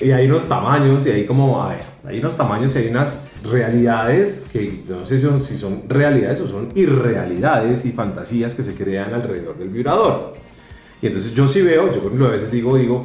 y 0.06 0.12
hay 0.12 0.26
unos 0.26 0.48
tamaños 0.48 1.06
y 1.06 1.10
hay 1.10 1.26
como, 1.26 1.62
a 1.62 1.70
ver, 1.70 1.80
hay 2.04 2.18
unos 2.20 2.36
tamaños 2.36 2.74
y 2.76 2.78
hay 2.78 2.88
unas 2.88 3.12
realidades 3.44 4.44
que 4.52 4.82
no 4.88 5.04
sé 5.04 5.18
si 5.18 5.24
son, 5.24 5.40
si 5.40 5.56
son 5.56 5.82
realidades 5.88 6.40
o 6.40 6.48
son 6.48 6.70
irrealidades 6.74 7.84
y 7.84 7.92
fantasías 7.92 8.54
que 8.54 8.62
se 8.62 8.74
crean 8.74 9.12
alrededor 9.12 9.58
del 9.58 9.68
vibrador. 9.68 10.34
Y 11.00 11.06
entonces 11.06 11.34
yo 11.34 11.48
sí 11.48 11.62
veo, 11.62 11.86
yo 11.86 11.98
por 11.98 12.06
ejemplo 12.06 12.26
a 12.26 12.30
veces 12.30 12.50
digo, 12.50 12.76
digo, 12.76 13.02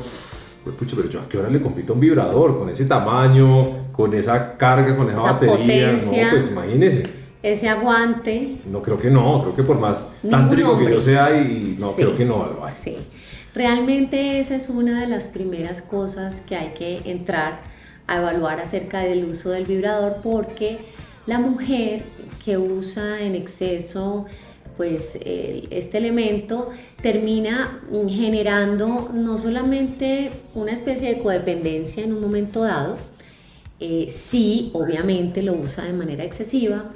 pucha, 0.78 0.96
pero 0.96 1.10
yo 1.10 1.22
a 1.22 1.28
qué 1.28 1.38
hora 1.38 1.50
le 1.50 1.60
compito 1.60 1.94
a 1.94 1.96
un 1.96 2.00
vibrador 2.00 2.58
con 2.58 2.70
ese 2.70 2.86
tamaño, 2.86 3.92
con 3.92 4.14
esa 4.14 4.56
carga, 4.58 4.96
con 4.96 5.10
esa, 5.10 5.20
batería, 5.20 5.94
no, 5.94 6.12
pues 6.30 6.50
imagínese. 6.50 7.17
Ese 7.48 7.70
aguante. 7.70 8.58
No, 8.70 8.82
creo 8.82 8.98
que 8.98 9.10
no, 9.10 9.42
creo 9.42 9.56
que 9.56 9.64
por 9.64 9.80
más 9.80 10.10
tántrico 10.30 10.78
que 10.78 10.90
yo 10.90 11.00
sea, 11.00 11.42
y 11.42 11.78
no, 11.80 11.94
creo 11.94 12.16
que 12.16 12.26
no 12.26 12.46
lo 12.46 12.66
hay. 12.66 12.74
Sí, 12.78 12.98
realmente 13.56 14.40
esa 14.42 14.56
es 14.56 14.70
una 14.70 15.00
de 15.00 15.08
las 15.08 15.28
primeras 15.28 15.82
cosas 15.82 16.42
que 16.42 16.56
hay 16.56 16.70
que 16.70 17.10
entrar 17.10 17.62
a 18.06 18.18
evaluar 18.18 18.60
acerca 18.60 19.00
del 19.00 19.26
uso 19.26 19.50
del 19.50 19.66
vibrador 19.66 20.18
porque 20.22 20.80
la 21.26 21.40
mujer 21.40 22.04
que 22.44 22.58
usa 22.58 23.22
en 23.22 23.36
exceso 23.36 24.26
pues 24.76 25.18
este 25.24 25.98
elemento 25.98 26.70
termina 27.02 27.82
generando 28.10 29.10
no 29.14 29.38
solamente 29.38 30.32
una 30.54 30.72
especie 30.74 31.16
de 31.16 31.22
codependencia 31.22 32.04
en 32.04 32.14
un 32.14 32.22
momento 32.22 32.64
dado, 32.64 32.96
eh, 33.80 34.08
sí, 34.12 34.70
obviamente 34.74 35.42
lo 35.42 35.54
usa 35.54 35.84
de 35.84 35.94
manera 35.94 36.24
excesiva, 36.24 36.92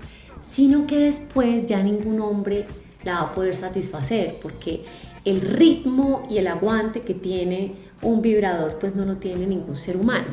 sino 0.51 0.85
que 0.85 0.99
después 0.99 1.65
ya 1.65 1.81
ningún 1.81 2.19
hombre 2.19 2.65
la 3.03 3.13
va 3.13 3.21
a 3.21 3.33
poder 3.33 3.55
satisfacer, 3.55 4.37
porque 4.41 4.83
el 5.23 5.41
ritmo 5.41 6.27
y 6.29 6.37
el 6.37 6.47
aguante 6.47 7.01
que 7.01 7.13
tiene 7.13 7.75
un 8.01 8.21
vibrador, 8.21 8.77
pues 8.79 8.95
no 8.95 9.05
lo 9.05 9.17
tiene 9.17 9.47
ningún 9.47 9.75
ser 9.75 9.97
humano. 9.97 10.27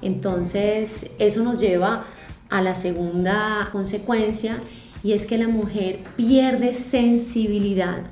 Entonces, 0.00 1.10
eso 1.18 1.42
nos 1.42 1.60
lleva 1.60 2.06
a 2.48 2.62
la 2.62 2.74
segunda 2.74 3.68
consecuencia 3.72 4.58
y 5.02 5.12
es 5.12 5.26
que 5.26 5.36
la 5.36 5.48
mujer 5.48 5.98
pierde 6.16 6.74
sensibilidad 6.74 8.04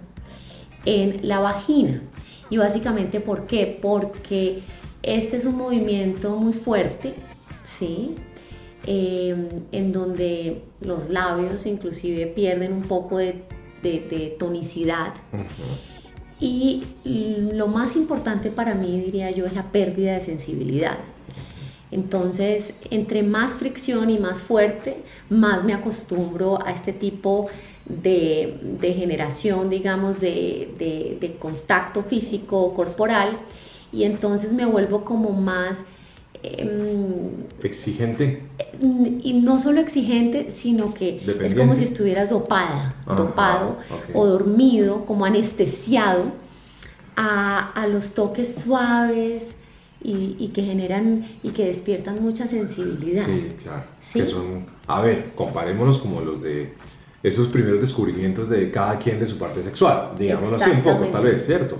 en 0.84 1.26
la 1.26 1.38
vagina. 1.38 2.02
Y 2.50 2.58
básicamente, 2.58 3.20
¿por 3.20 3.46
qué? 3.46 3.78
Porque 3.80 4.62
este 5.02 5.36
es 5.36 5.44
un 5.44 5.56
movimiento 5.56 6.36
muy 6.36 6.52
fuerte, 6.52 7.14
¿sí? 7.64 8.16
Em, 8.84 9.46
en 9.70 9.92
donde 9.92 10.62
los 10.80 11.08
labios 11.08 11.66
inclusive 11.66 12.26
pierden 12.26 12.72
un 12.72 12.82
poco 12.82 13.18
de, 13.18 13.44
tonicidad. 14.38 15.14
Y 16.40 16.82
lo 17.04 17.68
más 17.68 17.94
importante 17.94 18.50
para 18.50 18.74
mí, 18.74 19.00
diría 19.00 19.30
yo, 19.30 19.46
es 19.46 19.54
la 19.54 19.70
pérdida 19.70 20.14
de 20.14 20.20
sensibilidad. 20.20 20.98
Entonces, 21.92 22.74
entre 22.90 23.22
más 23.22 23.52
fricción 23.52 24.10
y 24.10 24.18
más 24.18 24.40
fuerte, 24.40 25.02
más 25.28 25.62
me 25.62 25.74
acostumbro 25.74 26.64
a 26.64 26.72
este 26.72 26.92
tipo 26.92 27.48
de, 27.84 28.58
generación, 28.96 29.70
digamos, 29.70 30.18
de, 30.20 31.36
contacto 31.38 32.02
físico 32.02 32.74
corporal 32.74 33.38
y 33.92 34.04
entonces 34.04 34.52
me 34.52 34.66
vuelvo 34.66 35.04
como 35.04 35.30
más... 35.30 35.78
Em, 36.42 37.46
exigente. 37.62 38.42
Y 38.80 39.34
no 39.34 39.60
solo 39.60 39.80
exigente, 39.80 40.50
sino 40.50 40.92
que 40.92 41.22
es 41.42 41.54
como 41.54 41.74
si 41.74 41.84
estuvieras 41.84 42.30
dopada, 42.30 42.94
ah, 43.06 43.14
dopado 43.14 43.76
o 44.12 44.26
dormido, 44.26 45.04
como 45.04 45.24
anestesiado 45.24 46.32
a, 47.14 47.70
a 47.70 47.86
los 47.86 48.14
toques 48.14 48.56
suaves, 48.56 49.54
y, 50.04 50.48
que 50.48 50.62
generan 50.62 51.26
y 51.42 51.50
que 51.50 51.66
despiertan 51.66 52.22
mucha 52.22 52.46
sensibilidad. 52.46 53.24
Sí, 53.24 53.52
claro. 53.62 53.84
Que 54.12 54.26
son, 54.26 54.66
a 54.86 55.00
ver, 55.00 55.32
comparémonos 55.34 55.98
como 55.98 56.20
los 56.20 56.42
de 56.42 56.74
esos 57.22 57.48
primeros 57.48 57.80
descubrimientos 57.80 58.48
de 58.48 58.70
cada 58.70 58.98
quien 58.98 59.20
de 59.20 59.28
su 59.28 59.38
parte 59.38 59.62
sexual, 59.62 60.10
digámoslo 60.18 60.56
así 60.56 60.70
un 60.70 60.80
poco, 60.80 61.06
tal 61.06 61.22
vez, 61.22 61.46
¿cierto? 61.46 61.78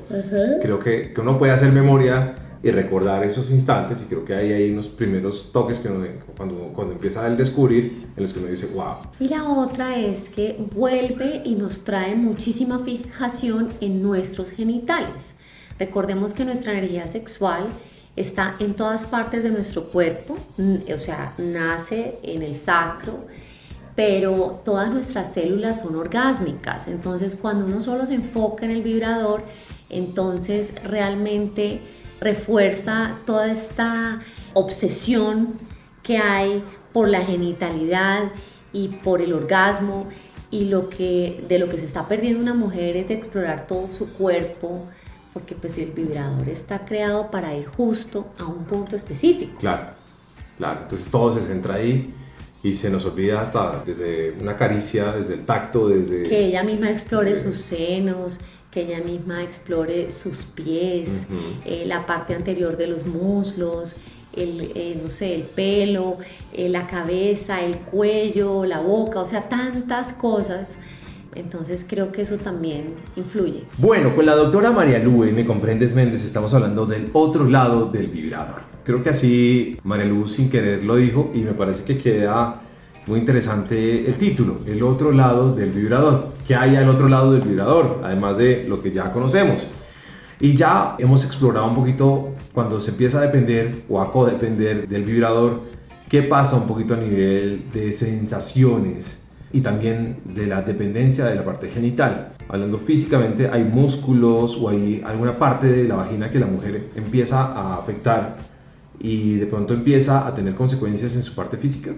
Creo 0.61 0.79
que, 0.79 1.13
que, 1.13 1.21
uno 1.21 1.37
puede 1.37 1.53
hacer 1.53 1.73
memoria 1.73 2.35
y 2.63 2.71
recordar 2.71 3.25
esos 3.25 3.51
instantes 3.51 4.03
y 4.03 4.05
creo 4.05 4.25
que 4.25 4.35
ahí 4.35 4.53
hay 4.53 4.71
unos 4.71 4.89
primeros 4.89 5.51
toques 5.53 5.79
que 5.81 5.89
uno, 5.89 6.07
cuando, 6.37 6.57
cuando 6.75 6.93
empieza 6.93 7.25
a 7.25 7.31
descubrir 7.31 8.07
en 8.17 8.23
los 8.23 8.33
que 8.33 8.39
uno 8.39 8.49
dice, 8.49 8.67
wow. 8.67 8.99
Y 9.19 9.29
la 9.29 9.49
otra 9.49 9.99
es 9.99 10.29
que 10.29 10.65
vuelve 10.73 11.43
y 11.45 11.57
nos 11.57 11.83
trae 11.83 12.15
muchísima 12.15 12.79
fijación 12.85 13.69
en 13.81 14.01
nuestros 14.01 14.51
genitales. 14.51 15.35
Recordemos 15.79 16.35
que 16.35 16.45
nuestra 16.45 16.73
energía 16.73 17.09
sexual 17.09 17.67
está 18.15 18.55
en 18.61 18.75
todas 18.75 19.07
partes 19.07 19.43
de 19.43 19.51
nuestro 19.51 19.85
cuerpo, 19.85 20.37
o 20.59 20.99
sea, 20.99 21.33
nace 21.39 22.19
en 22.23 22.43
el 22.43 22.55
sacro, 22.55 23.25
pero 23.97 24.61
todas 24.65 24.91
nuestras 24.91 25.35
células 25.35 25.81
son 25.81 25.97
orgásmicas. 25.97 26.87
Entonces, 26.87 27.35
cuando 27.35 27.65
uno 27.65 27.81
solo 27.81 28.07
se 28.07 28.15
enfoca 28.15 28.65
en 28.65 28.71
el 28.71 28.83
vibrador, 28.83 29.43
entonces 29.91 30.73
realmente 30.85 31.81
refuerza 32.23 33.17
toda 33.27 33.53
esta 33.53 34.23
obsesión 34.55 35.55
que 36.03 36.19
hay 36.19 36.63
por 36.93 37.09
la 37.09 37.23
genitalidad 37.23 38.31
y 38.73 38.89
por 38.89 39.21
el 39.21 39.33
orgasmo 39.33 40.09
y 40.51 40.67
lo 40.67 40.89
que 40.89 41.45
de 41.49 41.59
lo 41.59 41.69
que 41.69 41.79
se 41.79 41.87
está 41.87 42.07
perdiendo 42.07 42.41
una 42.41 42.55
mujer 42.55 42.97
es 42.97 43.09
de 43.09 43.15
explorar 43.15 43.67
todo 43.67 43.89
su 43.89 44.13
cuerpo, 44.13 44.87
porque 45.33 45.55
pues 45.55 45.79
el 45.79 45.91
vibrador 45.93 46.49
está 46.49 46.85
creado 46.85 47.31
para 47.31 47.55
ir 47.55 47.67
justo 47.67 48.33
a 48.39 48.45
un 48.45 48.65
punto 48.65 48.95
específico. 48.95 49.57
Claro, 49.59 49.89
claro, 50.59 50.81
entonces 50.83 51.11
todo 51.11 51.33
se 51.33 51.41
centra 51.41 51.77
ahí 51.77 52.15
y 52.63 52.75
se 52.75 52.91
nos 52.91 53.05
olvida 53.07 53.41
hasta 53.41 53.83
desde 53.85 54.33
una 54.41 54.55
caricia, 54.55 55.13
desde 55.13 55.35
el 55.35 55.45
tacto, 55.45 55.89
desde... 55.89 56.29
Que 56.29 56.47
ella 56.47 56.63
misma 56.63 56.91
explore 56.91 57.35
sus 57.35 57.57
senos, 57.57 58.39
que 58.73 58.83
ella 58.83 59.01
misma 59.05 59.43
explore 59.43 60.11
sus 60.11 60.39
pies, 60.39 61.09
eh, 61.65 61.85
la 61.87 62.07
parte 62.07 62.35
anterior 62.35 62.77
de 62.77 62.87
los 62.87 63.07
muslos, 63.07 63.95
el, 64.35 64.73
eh, 64.75 64.99
no 65.03 65.11
sé, 65.11 65.35
el 65.35 65.43
pelo, 65.43 66.17
eh, 66.55 66.71
la 66.71 66.87
cabeza, 66.87 67.61
el 67.61 67.77
cuello, 67.77 68.65
la 68.65 68.81
boca, 68.81 69.21
o 69.21 69.27
sea, 69.27 69.49
tantas 69.49 70.15
cosas 70.15 70.77
entonces 71.35 71.87
creo 71.89 72.13
que 72.13 72.23
eso 72.23 72.37
también 72.37 72.95
influye. 73.17 73.65
Bueno, 73.79 74.15
con 74.15 74.27
la 74.27 74.35
doctora 74.35 74.71
María 74.71 74.99
Lu 74.99 75.25
Me 75.33 75.47
Comprendes 75.47 75.95
Méndez 75.95 76.25
estamos 76.25 76.53
hablando 76.53 76.85
del 76.85 77.09
otro 77.13 77.49
lado 77.49 77.91
del 77.91 78.09
vibrador. 78.09 78.63
Creo 78.85 79.03
que 79.03 79.11
así 79.11 79.79
María 79.83 80.07
Lu 80.07 80.29
sin 80.29 80.51
querer 80.51 80.85
lo 80.85 80.97
dijo 80.97 81.31
y 81.35 81.41
me 81.41 81.53
parece 81.53 81.85
que 81.85 81.97
queda 81.97 82.62
muy 83.07 83.19
interesante 83.19 84.07
el 84.07 84.15
título, 84.15 84.61
el 84.67 84.83
otro 84.83 85.13
lado 85.13 85.55
del 85.55 85.71
vibrador. 85.71 86.33
¿Qué 86.47 86.55
hay 86.55 86.77
al 86.77 86.89
otro 86.89 87.09
lado 87.09 87.33
del 87.33 87.43
vibrador? 87.43 88.01
Además 88.05 88.37
de 88.39 88.65
lo 88.69 88.83
que 88.83 88.93
ya 88.93 89.13
conocemos. 89.13 89.67
Y 90.41 90.55
ya 90.55 90.97
hemos 90.99 91.25
explorado 91.25 91.69
un 91.69 91.75
poquito 91.75 92.31
cuando 92.53 92.81
se 92.81 92.91
empieza 92.91 93.19
a 93.19 93.23
depender 93.23 93.85
o 93.89 94.01
a 94.01 94.11
codepender 94.11 94.89
del 94.89 95.05
vibrador, 95.05 95.61
qué 96.09 96.23
pasa 96.23 96.57
un 96.57 96.67
poquito 96.67 96.95
a 96.95 96.97
nivel 96.97 97.71
de 97.73 97.93
sensaciones, 97.93 99.23
y 99.53 99.61
también 99.61 100.19
de 100.25 100.47
la 100.47 100.63
dependencia 100.63 101.27
de 101.27 101.35
la 101.35 101.45
parte 101.45 101.69
genital. 101.69 102.31
Hablando 102.49 102.79
físicamente, 102.79 103.49
hay 103.49 103.65
músculos 103.65 104.57
o 104.61 104.69
hay 104.69 105.03
alguna 105.05 105.39
parte 105.39 105.69
de 105.69 105.85
la 105.85 105.97
vagina 105.97 106.31
que 106.31 106.41
la 106.41 106.47
mujer 106.47 106.89
empieza 106.97 107.45
a 107.45 107.75
afectar 107.75 108.37
y 108.99 109.37
de 109.37 109.47
pronto 109.47 109.75
empieza 109.75 110.27
a 110.27 110.35
tener 110.35 110.55
consecuencias 110.55 111.15
en 111.15 111.23
su 111.23 111.35
parte 111.35 111.57
física. 111.57 111.93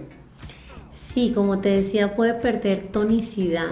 Sí, 1.15 1.31
como 1.33 1.59
te 1.59 1.69
decía, 1.69 2.13
puede 2.13 2.33
perder 2.33 2.89
tonicidad 2.91 3.69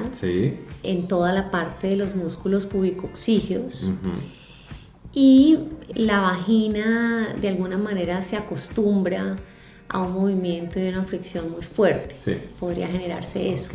en 0.82 1.08
toda 1.10 1.34
la 1.34 1.52
parte 1.52 1.88
de 1.88 1.98
los 1.98 2.16
músculos 2.16 2.66
pubicoxígeos. 2.66 3.86
Y 5.12 5.60
la 5.94 6.22
vagina 6.22 7.36
de 7.42 7.50
alguna 7.50 7.78
manera 7.78 8.24
se 8.24 8.38
acostumbra 8.38 9.36
a 9.90 10.02
un 10.02 10.14
movimiento 10.14 10.80
y 10.80 10.88
una 10.88 11.04
fricción 11.04 11.52
muy 11.52 11.64
fuerte. 11.64 12.16
Sí. 12.18 12.38
Podría 12.62 12.88
generarse 12.88 13.52
eso. 13.52 13.72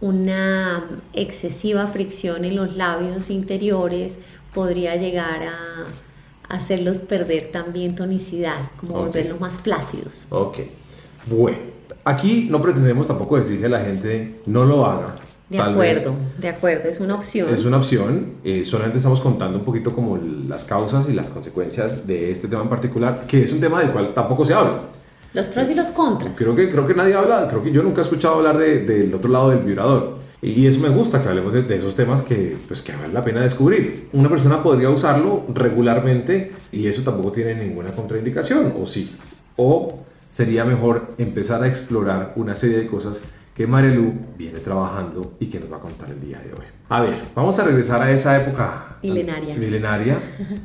Una 0.00 0.84
excesiva 1.14 1.88
fricción 1.88 2.44
en 2.44 2.54
los 2.54 2.76
labios 2.76 3.28
interiores 3.28 4.18
podría 4.54 4.94
llegar 4.94 5.42
a 5.42 5.86
hacerlos 6.48 6.98
perder 6.98 7.50
también 7.50 7.96
tonicidad, 7.96 8.70
como 8.76 9.00
volverlos 9.00 9.40
más 9.40 9.58
plácidos. 9.58 10.26
Ok. 10.30 10.58
Bueno, 11.26 11.58
aquí 12.04 12.48
no 12.50 12.60
pretendemos 12.60 13.06
tampoco 13.06 13.36
decirle 13.36 13.66
a 13.66 13.70
la 13.70 13.80
gente 13.80 14.36
no 14.46 14.64
lo 14.64 14.86
haga. 14.86 15.16
De 15.48 15.58
Tal 15.58 15.74
vez 15.76 15.98
acuerdo, 16.00 16.18
de 16.38 16.48
acuerdo, 16.48 16.88
es 16.88 16.98
una 17.00 17.14
opción. 17.14 17.52
Es 17.52 17.64
una 17.66 17.76
opción, 17.76 18.34
eh, 18.42 18.64
solamente 18.64 18.96
estamos 18.98 19.20
contando 19.20 19.58
un 19.58 19.64
poquito 19.64 19.92
como 19.92 20.16
las 20.48 20.64
causas 20.64 21.06
y 21.10 21.12
las 21.12 21.28
consecuencias 21.28 22.06
de 22.06 22.30
este 22.32 22.48
tema 22.48 22.62
en 22.62 22.70
particular, 22.70 23.24
que 23.28 23.42
es 23.42 23.52
un 23.52 23.60
tema 23.60 23.80
del 23.80 23.90
cual 23.90 24.14
tampoco 24.14 24.46
se 24.46 24.54
habla. 24.54 24.84
Los 25.34 25.48
pros 25.48 25.68
y 25.68 25.74
los 25.74 25.88
contras. 25.88 26.32
Creo 26.36 26.54
que, 26.54 26.70
creo 26.70 26.86
que 26.86 26.94
nadie 26.94 27.14
habla, 27.14 27.48
creo 27.50 27.62
que 27.62 27.70
yo 27.70 27.82
nunca 27.82 28.00
he 28.00 28.04
escuchado 28.04 28.36
hablar 28.36 28.56
de- 28.56 28.84
del 28.84 29.14
otro 29.14 29.30
lado 29.30 29.50
del 29.50 29.60
vibrador. 29.60 30.18
Y 30.40 30.66
eso 30.66 30.80
me 30.80 30.88
gusta, 30.88 31.22
que 31.22 31.28
hablemos 31.28 31.52
de, 31.52 31.62
de 31.62 31.76
esos 31.76 31.94
temas 31.94 32.22
que, 32.22 32.56
pues, 32.66 32.82
que 32.82 32.92
vale 32.96 33.12
la 33.12 33.22
pena 33.22 33.42
descubrir. 33.42 34.08
Una 34.12 34.28
persona 34.28 34.62
podría 34.62 34.90
usarlo 34.90 35.44
regularmente 35.54 36.52
y 36.72 36.86
eso 36.86 37.02
tampoco 37.02 37.32
tiene 37.32 37.54
ninguna 37.54 37.90
contraindicación, 37.92 38.74
o 38.80 38.86
sí. 38.86 39.14
O 39.56 39.98
sería 40.32 40.64
mejor 40.64 41.14
empezar 41.18 41.62
a 41.62 41.68
explorar 41.68 42.32
una 42.36 42.54
serie 42.54 42.78
de 42.78 42.86
cosas 42.86 43.22
que 43.54 43.66
Marielu 43.66 44.14
viene 44.38 44.60
trabajando 44.60 45.34
y 45.38 45.46
que 45.46 45.60
nos 45.60 45.70
va 45.70 45.76
a 45.76 45.80
contar 45.80 46.10
el 46.10 46.18
día 46.18 46.38
de 46.38 46.54
hoy. 46.54 46.64
A 46.88 47.02
ver, 47.02 47.14
vamos 47.34 47.58
a 47.58 47.64
regresar 47.64 48.00
a 48.00 48.10
esa 48.10 48.40
época 48.40 48.96
Milenaria. 49.02 49.54
milenaria 49.56 50.18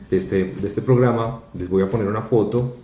de 0.09 0.17
este, 0.17 0.45
de 0.45 0.67
este 0.67 0.81
programa. 0.81 1.41
Les 1.53 1.69
voy 1.69 1.83
a 1.83 1.89
poner 1.89 2.07
una 2.07 2.21
foto 2.21 2.77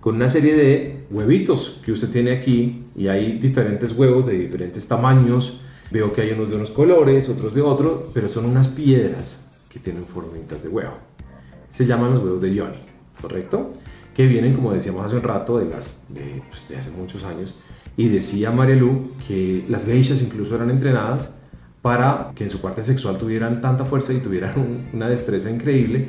con 0.00 0.16
una 0.16 0.28
serie 0.28 0.54
de 0.54 1.06
huevitos 1.10 1.80
que 1.82 1.92
usted 1.92 2.10
tiene 2.10 2.32
aquí 2.32 2.84
y 2.94 3.08
hay 3.08 3.38
diferentes 3.38 3.92
huevos 3.92 4.26
de 4.26 4.34
diferentes 4.34 4.86
tamaños. 4.86 5.62
Veo 5.90 6.12
que 6.12 6.20
hay 6.20 6.32
unos 6.32 6.50
de 6.50 6.56
unos 6.56 6.70
colores, 6.70 7.30
otros 7.30 7.54
de 7.54 7.62
otros, 7.62 8.10
pero 8.12 8.28
son 8.28 8.44
unas 8.44 8.68
piedras 8.68 9.40
que 9.70 9.78
tienen 9.78 10.04
formitas 10.04 10.62
de 10.62 10.68
huevo. 10.68 10.98
Se 11.70 11.86
llaman 11.86 12.12
los 12.12 12.22
huevos 12.22 12.42
de 12.42 12.58
Johnny, 12.58 12.80
¿correcto? 13.18 13.70
Que 14.18 14.26
vienen, 14.26 14.52
como 14.52 14.72
decíamos 14.72 15.06
hace 15.06 15.14
un 15.14 15.22
rato, 15.22 15.58
de, 15.60 15.66
las, 15.66 15.98
de, 16.08 16.42
pues, 16.50 16.68
de 16.68 16.76
hace 16.76 16.90
muchos 16.90 17.22
años. 17.22 17.54
Y 17.96 18.08
decía 18.08 18.50
Marielu 18.50 19.12
que 19.28 19.64
las 19.68 19.86
geishas 19.86 20.20
incluso 20.22 20.56
eran 20.56 20.70
entrenadas 20.70 21.34
para 21.82 22.32
que 22.34 22.42
en 22.42 22.50
su 22.50 22.60
parte 22.60 22.82
sexual 22.82 23.16
tuvieran 23.16 23.60
tanta 23.60 23.84
fuerza 23.84 24.12
y 24.12 24.16
tuvieran 24.18 24.58
un- 24.58 24.88
una 24.92 25.08
destreza 25.08 25.52
increíble. 25.52 26.08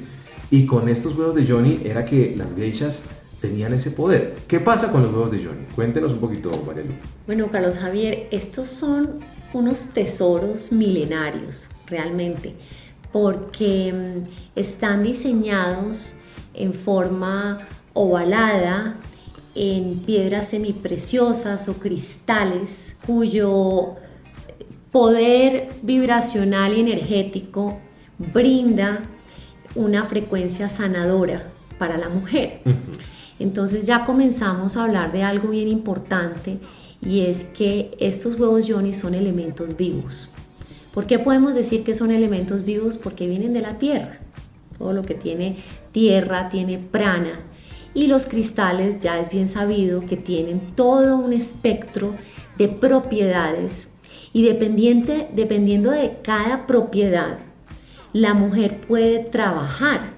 Y 0.49 0.65
con 0.65 0.89
estos 0.89 1.15
huevos 1.15 1.35
de 1.35 1.45
Johnny 1.47 1.81
era 1.85 2.03
que 2.03 2.33
las 2.35 2.55
geishas 2.55 3.03
tenían 3.41 3.73
ese 3.75 3.91
poder. 3.91 4.35
¿Qué 4.47 4.59
pasa 4.59 4.91
con 4.91 5.03
los 5.03 5.11
huevos 5.13 5.29
de 5.29 5.37
Johnny? 5.37 5.65
Cuéntenos 5.75 6.11
un 6.13 6.19
poquito, 6.19 6.49
Marielu. 6.65 6.93
Bueno, 7.27 7.51
Carlos 7.51 7.77
Javier, 7.77 8.27
estos 8.31 8.69
son 8.69 9.19
unos 9.53 9.89
tesoros 9.93 10.71
milenarios, 10.71 11.67
realmente, 11.85 12.55
porque 13.13 13.93
mm, 13.93 14.29
están 14.59 15.03
diseñados 15.03 16.13
en 16.55 16.73
forma 16.73 17.67
ovalada, 17.99 18.95
en 19.55 19.99
piedras 19.99 20.49
semipreciosas 20.49 21.67
o 21.67 21.73
cristales, 21.73 22.95
cuyo 23.05 23.95
poder 24.89 25.67
vibracional 25.81 26.77
y 26.77 26.79
energético 26.79 27.77
brinda 28.17 29.01
una 29.75 30.05
frecuencia 30.05 30.69
sanadora 30.69 31.43
para 31.77 31.97
la 31.97 32.07
mujer. 32.07 32.61
Entonces 33.37 33.83
ya 33.83 34.05
comenzamos 34.05 34.77
a 34.77 34.85
hablar 34.85 35.11
de 35.11 35.23
algo 35.23 35.49
bien 35.49 35.67
importante 35.67 36.57
y 37.01 37.21
es 37.21 37.43
que 37.43 37.91
estos 37.99 38.39
huevos 38.39 38.65
Johnny 38.67 38.93
son 38.93 39.13
elementos 39.13 39.75
vivos. 39.75 40.29
¿Por 40.93 41.05
qué 41.05 41.19
podemos 41.19 41.53
decir 41.53 41.83
que 41.83 41.93
son 41.93 42.11
elementos 42.11 42.63
vivos? 42.63 42.97
Porque 42.97 43.27
vienen 43.27 43.53
de 43.53 43.61
la 43.61 43.77
tierra. 43.77 44.19
Todo 44.77 44.93
lo 44.93 45.03
que 45.03 45.15
tiene 45.15 45.57
tierra 45.91 46.47
tiene 46.47 46.77
prana. 46.77 47.48
Y 47.93 48.07
los 48.07 48.27
cristales 48.27 48.99
ya 48.99 49.19
es 49.19 49.29
bien 49.29 49.49
sabido 49.49 50.01
que 50.05 50.15
tienen 50.17 50.59
todo 50.75 51.17
un 51.17 51.33
espectro 51.33 52.13
de 52.57 52.67
propiedades 52.67 53.89
y 54.31 54.43
dependiente, 54.43 55.27
dependiendo 55.33 55.91
de 55.91 56.17
cada 56.23 56.67
propiedad, 56.67 57.39
la 58.13 58.33
mujer 58.33 58.79
puede 58.81 59.19
trabajar 59.19 60.11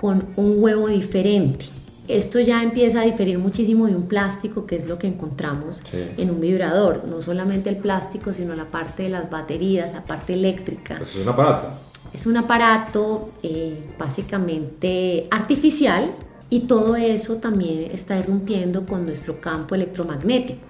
con 0.00 0.26
un 0.36 0.62
huevo 0.62 0.88
diferente. 0.88 1.66
Esto 2.08 2.38
ya 2.38 2.62
empieza 2.62 3.00
a 3.00 3.04
diferir 3.04 3.38
muchísimo 3.38 3.86
de 3.86 3.96
un 3.96 4.06
plástico, 4.06 4.64
que 4.66 4.76
es 4.76 4.88
lo 4.88 4.96
que 4.98 5.08
encontramos 5.08 5.82
Sí. 5.90 5.98
en 6.16 6.30
un 6.30 6.40
vibrador. 6.40 7.04
No 7.08 7.20
solamente 7.20 7.68
el 7.68 7.76
plástico, 7.78 8.32
sino 8.32 8.54
la 8.54 8.68
parte 8.68 9.04
de 9.04 9.08
las 9.08 9.28
baterías, 9.28 9.92
la 9.92 10.04
parte 10.04 10.34
eléctrica. 10.34 10.96
Pues 10.98 11.16
es 11.16 11.22
un 11.22 11.28
aparato. 11.28 11.68
Es 12.12 12.26
un 12.26 12.36
aparato 12.36 13.30
eh, 13.42 13.78
básicamente 13.98 15.26
artificial 15.30 16.12
y 16.48 16.60
todo 16.60 16.96
eso 16.96 17.36
también 17.36 17.90
está 17.92 18.18
irrumpiendo 18.18 18.86
con 18.86 19.04
nuestro 19.04 19.40
campo 19.40 19.74
electromagnético. 19.74 20.60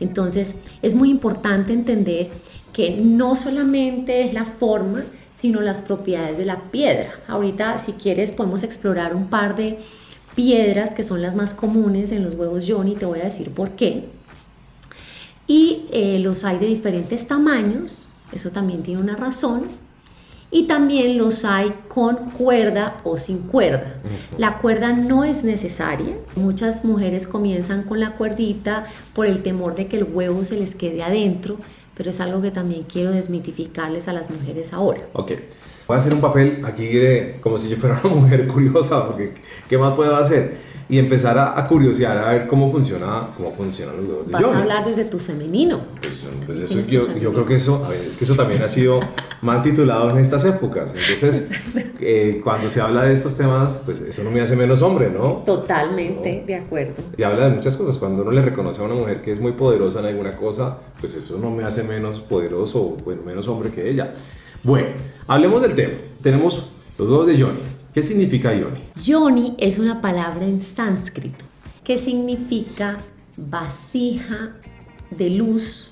Entonces 0.00 0.56
es 0.82 0.94
muy 0.94 1.10
importante 1.10 1.72
entender 1.72 2.28
que 2.72 2.96
no 3.02 3.36
solamente 3.36 4.26
es 4.26 4.34
la 4.34 4.44
forma, 4.44 5.02
sino 5.36 5.60
las 5.60 5.82
propiedades 5.82 6.38
de 6.38 6.44
la 6.44 6.64
piedra. 6.64 7.14
Ahorita, 7.28 7.78
si 7.78 7.92
quieres, 7.92 8.32
podemos 8.32 8.62
explorar 8.62 9.14
un 9.14 9.28
par 9.28 9.56
de 9.56 9.78
piedras 10.34 10.94
que 10.94 11.04
son 11.04 11.22
las 11.22 11.36
más 11.36 11.54
comunes 11.54 12.12
en 12.12 12.24
los 12.24 12.34
huevos 12.34 12.64
Johnny, 12.66 12.94
te 12.94 13.06
voy 13.06 13.20
a 13.20 13.24
decir 13.24 13.50
por 13.50 13.70
qué. 13.70 14.08
Y 15.46 15.86
eh, 15.92 16.18
los 16.18 16.44
hay 16.44 16.58
de 16.58 16.66
diferentes 16.66 17.26
tamaños, 17.26 18.08
eso 18.32 18.50
también 18.50 18.82
tiene 18.82 19.00
una 19.00 19.16
razón. 19.16 19.64
Y 20.54 20.68
también 20.68 21.18
los 21.18 21.44
hay 21.44 21.74
con 21.88 22.30
cuerda 22.30 22.98
o 23.02 23.18
sin 23.18 23.38
cuerda. 23.38 23.96
La 24.38 24.58
cuerda 24.58 24.92
no 24.92 25.24
es 25.24 25.42
necesaria. 25.42 26.16
Muchas 26.36 26.84
mujeres 26.84 27.26
comienzan 27.26 27.82
con 27.82 27.98
la 27.98 28.12
cuerdita 28.12 28.84
por 29.14 29.26
el 29.26 29.42
temor 29.42 29.74
de 29.74 29.88
que 29.88 29.96
el 29.96 30.04
huevo 30.04 30.44
se 30.44 30.56
les 30.56 30.76
quede 30.76 31.02
adentro, 31.02 31.56
pero 31.96 32.10
es 32.10 32.20
algo 32.20 32.40
que 32.40 32.52
también 32.52 32.84
quiero 32.84 33.10
desmitificarles 33.10 34.06
a 34.06 34.12
las 34.12 34.30
mujeres 34.30 34.72
ahora. 34.72 35.00
Voy 35.86 35.94
a 35.96 35.98
hacer 35.98 36.14
un 36.14 36.20
papel 36.20 36.62
aquí 36.64 36.86
de, 36.86 37.36
como 37.40 37.58
si 37.58 37.68
yo 37.68 37.76
fuera 37.76 38.00
una 38.02 38.14
mujer 38.20 38.46
curiosa, 38.48 39.06
porque 39.06 39.32
¿qué 39.68 39.76
más 39.78 39.94
puedo 39.94 40.16
hacer? 40.16 40.74
Y 40.86 40.98
empezar 40.98 41.38
a, 41.38 41.58
a 41.58 41.66
curiosear 41.66 42.18
a 42.18 42.32
ver 42.32 42.46
cómo 42.46 42.70
funciona, 42.70 43.28
cómo 43.34 43.50
funcionan 43.52 43.96
los 43.96 44.06
huevos 44.06 44.26
de 44.26 44.32
Vas 44.32 44.42
Johnny. 44.42 44.56
a 44.56 44.60
hablar 44.60 44.84
desde 44.84 45.04
tu 45.06 45.18
femenino. 45.18 45.80
Pues, 46.00 46.24
pues 46.44 46.58
eso, 46.58 46.80
yo, 46.80 47.16
yo 47.16 47.32
creo 47.32 47.46
que 47.46 47.54
eso, 47.54 47.82
a 47.86 47.88
ver, 47.88 48.00
es 48.00 48.18
que 48.18 48.24
eso 48.24 48.34
también 48.34 48.62
ha 48.62 48.68
sido 48.68 49.00
mal 49.40 49.62
titulado 49.62 50.10
en 50.10 50.18
estas 50.18 50.44
épocas. 50.44 50.94
Entonces, 50.94 51.48
eh, 52.00 52.38
cuando 52.44 52.68
se 52.68 52.82
habla 52.82 53.04
de 53.04 53.14
estos 53.14 53.34
temas, 53.34 53.80
pues 53.86 54.02
eso 54.02 54.22
no 54.24 54.30
me 54.30 54.42
hace 54.42 54.56
menos 54.56 54.82
hombre, 54.82 55.10
¿no? 55.10 55.42
Totalmente 55.46 56.44
de 56.46 56.54
acuerdo. 56.54 57.02
Se 57.16 57.24
habla 57.24 57.48
de 57.48 57.54
muchas 57.54 57.78
cosas. 57.78 57.96
Cuando 57.96 58.20
uno 58.20 58.30
le 58.32 58.42
reconoce 58.42 58.82
a 58.82 58.84
una 58.84 58.94
mujer 58.94 59.22
que 59.22 59.32
es 59.32 59.40
muy 59.40 59.52
poderosa 59.52 60.00
en 60.00 60.06
alguna 60.06 60.36
cosa, 60.36 60.78
pues 61.00 61.14
eso 61.14 61.38
no 61.38 61.50
me 61.50 61.64
hace 61.64 61.82
menos 61.84 62.20
poderoso 62.20 62.82
o 62.82 62.96
bueno, 63.04 63.22
menos 63.24 63.48
hombre 63.48 63.70
que 63.70 63.88
ella. 63.88 64.12
Bueno, 64.64 64.88
hablemos 65.26 65.60
del 65.60 65.74
tema. 65.74 65.92
Tenemos 66.22 66.70
los 66.96 67.06
huevos 67.06 67.26
de 67.26 67.38
Johnny. 67.38 67.60
¿Qué 67.92 68.00
significa 68.00 68.48
Johnny? 68.48 68.80
Yoni 69.04 69.56
es 69.58 69.78
una 69.78 70.00
palabra 70.00 70.42
en 70.46 70.62
sánscrito 70.62 71.44
que 71.84 71.98
significa 71.98 72.96
vasija 73.36 74.56
de 75.10 75.28
luz, 75.28 75.90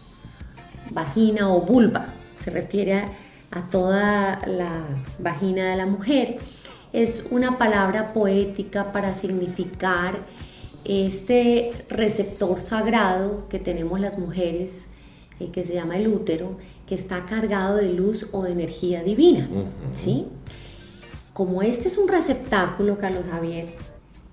vagina 0.90 1.52
o 1.52 1.61
vulva. 1.61 2.14
Se 2.42 2.50
refiere 2.50 2.94
a, 2.94 3.11
a 3.50 3.68
toda 3.68 4.40
la 4.46 4.85
vagina 5.18 5.72
de 5.72 5.76
la 5.76 5.85
mujer. 5.85 6.37
Es 6.94 7.26
una 7.30 7.58
palabra 7.58 8.14
poética 8.14 8.90
para 8.90 9.14
significar 9.14 10.20
este 10.87 11.72
receptor 11.90 12.58
sagrado 12.58 13.48
que 13.50 13.58
tenemos 13.58 14.00
las 14.00 14.18
mujeres, 14.18 14.87
eh, 15.40 15.50
que 15.52 15.66
se 15.66 15.74
llama 15.74 15.98
el 15.98 16.08
útero, 16.08 16.56
que 16.92 16.98
está 16.98 17.24
cargado 17.24 17.76
de 17.76 17.90
luz 17.90 18.28
o 18.33 18.42
de 18.42 18.52
energía 18.52 19.02
divina. 19.02 19.48
¿sí? 19.94 20.26
Como 21.33 21.62
este 21.62 21.88
es 21.88 21.96
un 21.96 22.07
receptáculo, 22.07 22.98
Carlos 22.98 23.24
Javier, 23.24 23.72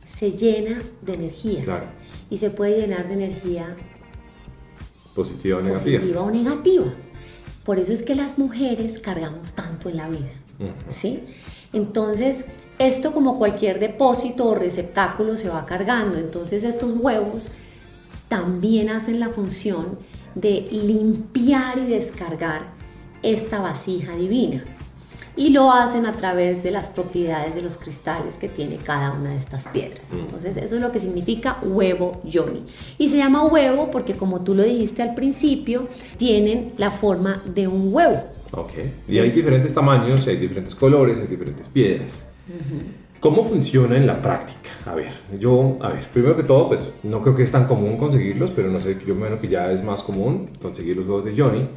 se 0.05 0.33
llena 0.33 0.77
de 1.01 1.13
energía. 1.13 1.61
Claro. 1.61 1.85
Y 2.29 2.37
se 2.37 2.49
puede 2.49 2.81
llenar 2.81 3.07
de 3.07 3.13
energía 3.13 3.77
Positiva 5.15 5.59
o 5.59 5.61
negativa. 5.61 5.99
positiva 6.01 6.21
o 6.21 6.31
negativa. 6.31 6.93
Por 7.63 7.79
eso 7.79 7.93
es 7.93 8.03
que 8.03 8.13
las 8.13 8.37
mujeres 8.37 8.99
cargamos 8.99 9.53
tanto 9.53 9.87
en 9.87 9.95
la 9.95 10.09
vida. 10.09 10.33
¿sí? 10.91 11.23
Entonces, 11.71 12.43
esto 12.77 13.13
como 13.13 13.37
cualquier 13.37 13.79
depósito 13.79 14.47
o 14.47 14.55
receptáculo 14.55 15.37
se 15.37 15.47
va 15.47 15.65
cargando. 15.65 16.17
Entonces, 16.17 16.65
estos 16.65 16.91
huevos 16.97 17.51
también 18.27 18.89
hacen 18.89 19.21
la 19.21 19.29
función 19.29 20.08
de 20.35 20.67
limpiar 20.71 21.77
y 21.79 21.87
descargar 21.87 22.61
esta 23.21 23.59
vasija 23.59 24.15
divina. 24.15 24.63
y 25.35 25.51
lo 25.51 25.71
hacen 25.71 26.05
a 26.05 26.11
través 26.11 26.63
de 26.63 26.71
las 26.71 26.89
propiedades 26.89 27.55
de 27.55 27.61
los 27.61 27.77
cristales 27.77 28.35
que 28.35 28.49
tiene 28.49 28.75
cada 28.75 29.13
una 29.13 29.29
de 29.29 29.37
estas 29.37 29.69
piedras. 29.69 30.01
Mm. 30.11 30.19
Entonces 30.19 30.57
eso 30.57 30.75
es 30.75 30.81
lo 30.81 30.91
que 30.91 30.99
significa 30.99 31.59
huevo 31.61 32.21
yoni. 32.25 32.65
Y 32.97 33.07
se 33.07 33.17
llama 33.17 33.45
huevo 33.45 33.89
porque 33.89 34.15
como 34.15 34.41
tú 34.41 34.53
lo 34.53 34.63
dijiste 34.63 35.01
al 35.01 35.15
principio, 35.15 35.87
tienen 36.17 36.73
la 36.77 36.91
forma 36.91 37.41
de 37.45 37.69
un 37.69 37.93
huevo. 37.93 38.21
Ok. 38.51 38.73
Y 39.07 39.19
hay 39.19 39.31
diferentes 39.31 39.73
tamaños, 39.73 40.27
hay 40.27 40.35
diferentes 40.35 40.75
colores, 40.75 41.19
hay 41.19 41.27
diferentes 41.27 41.69
piedras. 41.69 42.25
¿Cómo 43.19 43.43
funciona 43.43 43.97
en 43.97 44.07
la 44.07 44.21
práctica? 44.21 44.69
A 44.85 44.95
ver, 44.95 45.11
yo, 45.37 45.75
a 45.81 45.89
ver, 45.89 46.07
primero 46.07 46.37
que 46.37 46.43
todo, 46.43 46.69
pues 46.69 46.93
no 47.03 47.21
creo 47.21 47.35
que 47.35 47.43
es 47.43 47.51
tan 47.51 47.65
común 47.65 47.97
conseguirlos, 47.97 48.51
pero 48.51 48.69
no 48.69 48.79
sé, 48.79 48.97
yo 49.05 49.13
me 49.13 49.21
imagino 49.21 49.41
que 49.41 49.49
ya 49.49 49.73
es 49.73 49.83
más 49.83 50.03
común 50.03 50.49
conseguir 50.61 50.95
los 50.95 51.05
huevos 51.05 51.25
de 51.25 51.35
Johnny. 51.35 51.67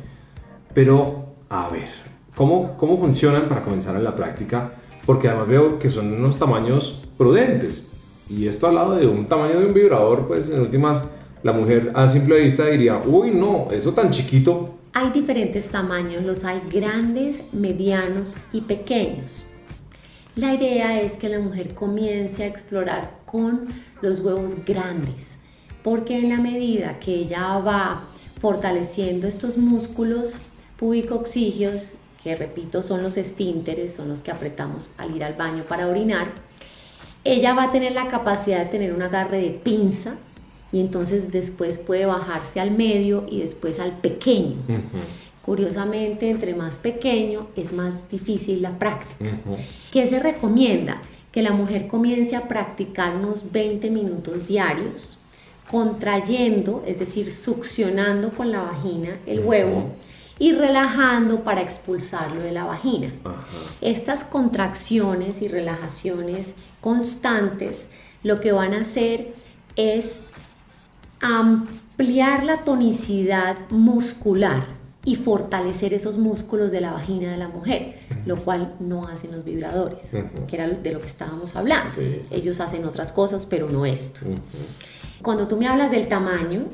Pero, 0.72 1.34
a 1.48 1.68
ver, 1.68 1.88
¿cómo, 2.36 2.76
cómo 2.76 2.96
funcionan 2.96 3.48
para 3.48 3.62
comenzar 3.62 3.96
en 3.96 4.04
la 4.04 4.14
práctica? 4.14 4.74
Porque 5.04 5.26
además 5.26 5.48
veo 5.48 5.78
que 5.80 5.90
son 5.90 6.12
unos 6.12 6.38
tamaños 6.38 7.02
prudentes. 7.18 7.88
Y 8.30 8.46
esto 8.46 8.68
al 8.68 8.76
lado 8.76 8.94
de 8.94 9.08
un 9.08 9.26
tamaño 9.26 9.58
de 9.58 9.66
un 9.66 9.74
vibrador, 9.74 10.28
pues 10.28 10.48
en 10.48 10.60
últimas, 10.60 11.02
la 11.42 11.52
mujer 11.52 11.90
a 11.96 12.08
simple 12.08 12.38
vista 12.40 12.66
diría, 12.66 13.00
uy, 13.04 13.32
no, 13.32 13.66
eso 13.72 13.92
tan 13.92 14.10
chiquito. 14.10 14.76
Hay 14.92 15.10
diferentes 15.10 15.70
tamaños, 15.70 16.22
los 16.22 16.44
hay 16.44 16.62
grandes, 16.70 17.42
medianos 17.52 18.36
y 18.52 18.60
pequeños. 18.60 19.42
La 20.34 20.54
idea 20.54 20.98
es 21.02 21.18
que 21.18 21.28
la 21.28 21.38
mujer 21.40 21.74
comience 21.74 22.42
a 22.42 22.46
explorar 22.46 23.18
con 23.26 23.66
los 24.00 24.20
huevos 24.20 24.64
grandes, 24.64 25.36
porque 25.82 26.18
en 26.18 26.30
la 26.30 26.38
medida 26.38 26.98
que 27.00 27.14
ella 27.14 27.58
va 27.58 28.04
fortaleciendo 28.40 29.28
estos 29.28 29.58
músculos 29.58 30.36
púbico-oxígeos, 30.78 31.92
que 32.24 32.34
repito 32.34 32.82
son 32.82 33.02
los 33.02 33.18
esfínteres, 33.18 33.92
son 33.92 34.08
los 34.08 34.22
que 34.22 34.30
apretamos 34.30 34.88
al 34.96 35.14
ir 35.14 35.22
al 35.22 35.34
baño 35.34 35.64
para 35.64 35.86
orinar, 35.86 36.28
ella 37.24 37.52
va 37.52 37.64
a 37.64 37.72
tener 37.72 37.92
la 37.92 38.08
capacidad 38.08 38.60
de 38.60 38.70
tener 38.70 38.94
un 38.94 39.02
agarre 39.02 39.38
de 39.38 39.50
pinza 39.50 40.14
y 40.72 40.80
entonces 40.80 41.30
después 41.30 41.76
puede 41.76 42.06
bajarse 42.06 42.58
al 42.58 42.70
medio 42.70 43.26
y 43.28 43.40
después 43.40 43.78
al 43.80 43.98
pequeño. 43.98 44.56
Curiosamente, 45.42 46.30
entre 46.30 46.54
más 46.54 46.76
pequeño 46.76 47.48
es 47.54 47.74
más 47.74 48.08
difícil 48.10 48.62
la 48.62 48.78
práctica. 48.78 49.36
¿Qué 49.92 50.06
se 50.06 50.20
recomienda? 50.20 51.02
Que 51.32 51.42
la 51.42 51.52
mujer 51.52 51.86
comience 51.86 52.34
a 52.34 52.48
practicar 52.48 53.14
unos 53.14 53.52
20 53.52 53.90
minutos 53.90 54.48
diarios, 54.48 55.18
contrayendo, 55.70 56.82
es 56.86 56.98
decir, 56.98 57.30
succionando 57.30 58.30
con 58.30 58.50
la 58.50 58.62
vagina 58.62 59.18
el 59.26 59.40
huevo 59.40 59.90
y 60.38 60.52
relajando 60.52 61.44
para 61.44 61.60
expulsarlo 61.60 62.40
de 62.40 62.52
la 62.52 62.64
vagina. 62.64 63.12
Estas 63.82 64.24
contracciones 64.24 65.42
y 65.42 65.48
relajaciones 65.48 66.54
constantes 66.80 67.88
lo 68.22 68.40
que 68.40 68.52
van 68.52 68.72
a 68.72 68.80
hacer 68.80 69.34
es 69.76 70.14
ampliar 71.20 72.44
la 72.44 72.64
tonicidad 72.64 73.58
muscular 73.68 74.81
y 75.04 75.16
fortalecer 75.16 75.94
esos 75.94 76.16
músculos 76.16 76.70
de 76.70 76.80
la 76.80 76.92
vagina 76.92 77.32
de 77.32 77.36
la 77.36 77.48
mujer, 77.48 77.96
lo 78.24 78.36
cual 78.36 78.74
no 78.78 79.08
hacen 79.08 79.32
los 79.32 79.44
vibradores, 79.44 79.98
que 80.46 80.56
era 80.56 80.68
de 80.68 80.92
lo 80.92 81.00
que 81.00 81.08
estábamos 81.08 81.56
hablando. 81.56 81.92
Ellos 82.30 82.60
hacen 82.60 82.84
otras 82.84 83.10
cosas, 83.12 83.46
pero 83.46 83.68
no 83.68 83.84
esto. 83.84 84.20
Cuando 85.22 85.48
tú 85.48 85.56
me 85.56 85.66
hablas 85.66 85.90
del 85.90 86.08
tamaño, 86.08 86.66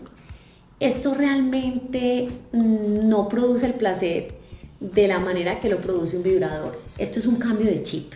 esto 0.81 1.15
realmente 1.15 2.29
mm, 2.53 3.09
no 3.09 3.29
produce 3.29 3.67
el 3.67 3.75
placer 3.75 4.37
de 4.79 5.09
la 5.09 5.19
manera 5.19 5.61
que 5.61 5.69
lo 5.69 5.79
produce 5.79 6.17
un 6.17 6.23
vibrador. 6.23 6.79
Esto 6.99 7.19
es 7.19 7.27
un 7.27 7.37
cambio 7.37 7.67
de 7.67 7.83
chip. 7.83 8.13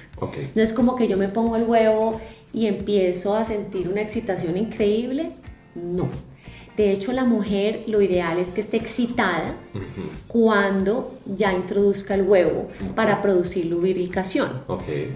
No 0.54 0.62
es 0.62 0.72
como 0.72 0.94
que 0.94 1.08
yo 1.08 1.16
me 1.16 1.28
pongo 1.28 1.56
el 1.56 1.64
huevo 1.64 2.20
y 2.52 2.66
empiezo 2.66 3.34
a 3.34 3.44
sentir 3.44 3.88
una 3.88 4.02
excitación 4.02 4.56
increíble. 4.56 5.32
No 5.74 6.08
de 6.76 6.90
hecho, 6.90 7.12
la 7.12 7.24
mujer 7.24 7.84
lo 7.86 8.00
ideal 8.00 8.38
es 8.38 8.48
que 8.48 8.62
esté 8.62 8.78
excitada 8.78 9.56
cuando 10.26 11.18
ya 11.26 11.52
introduzca 11.52 12.14
el 12.14 12.22
huevo 12.22 12.68
para 12.94 13.20
producir 13.20 13.66
lubricación. 13.66 14.48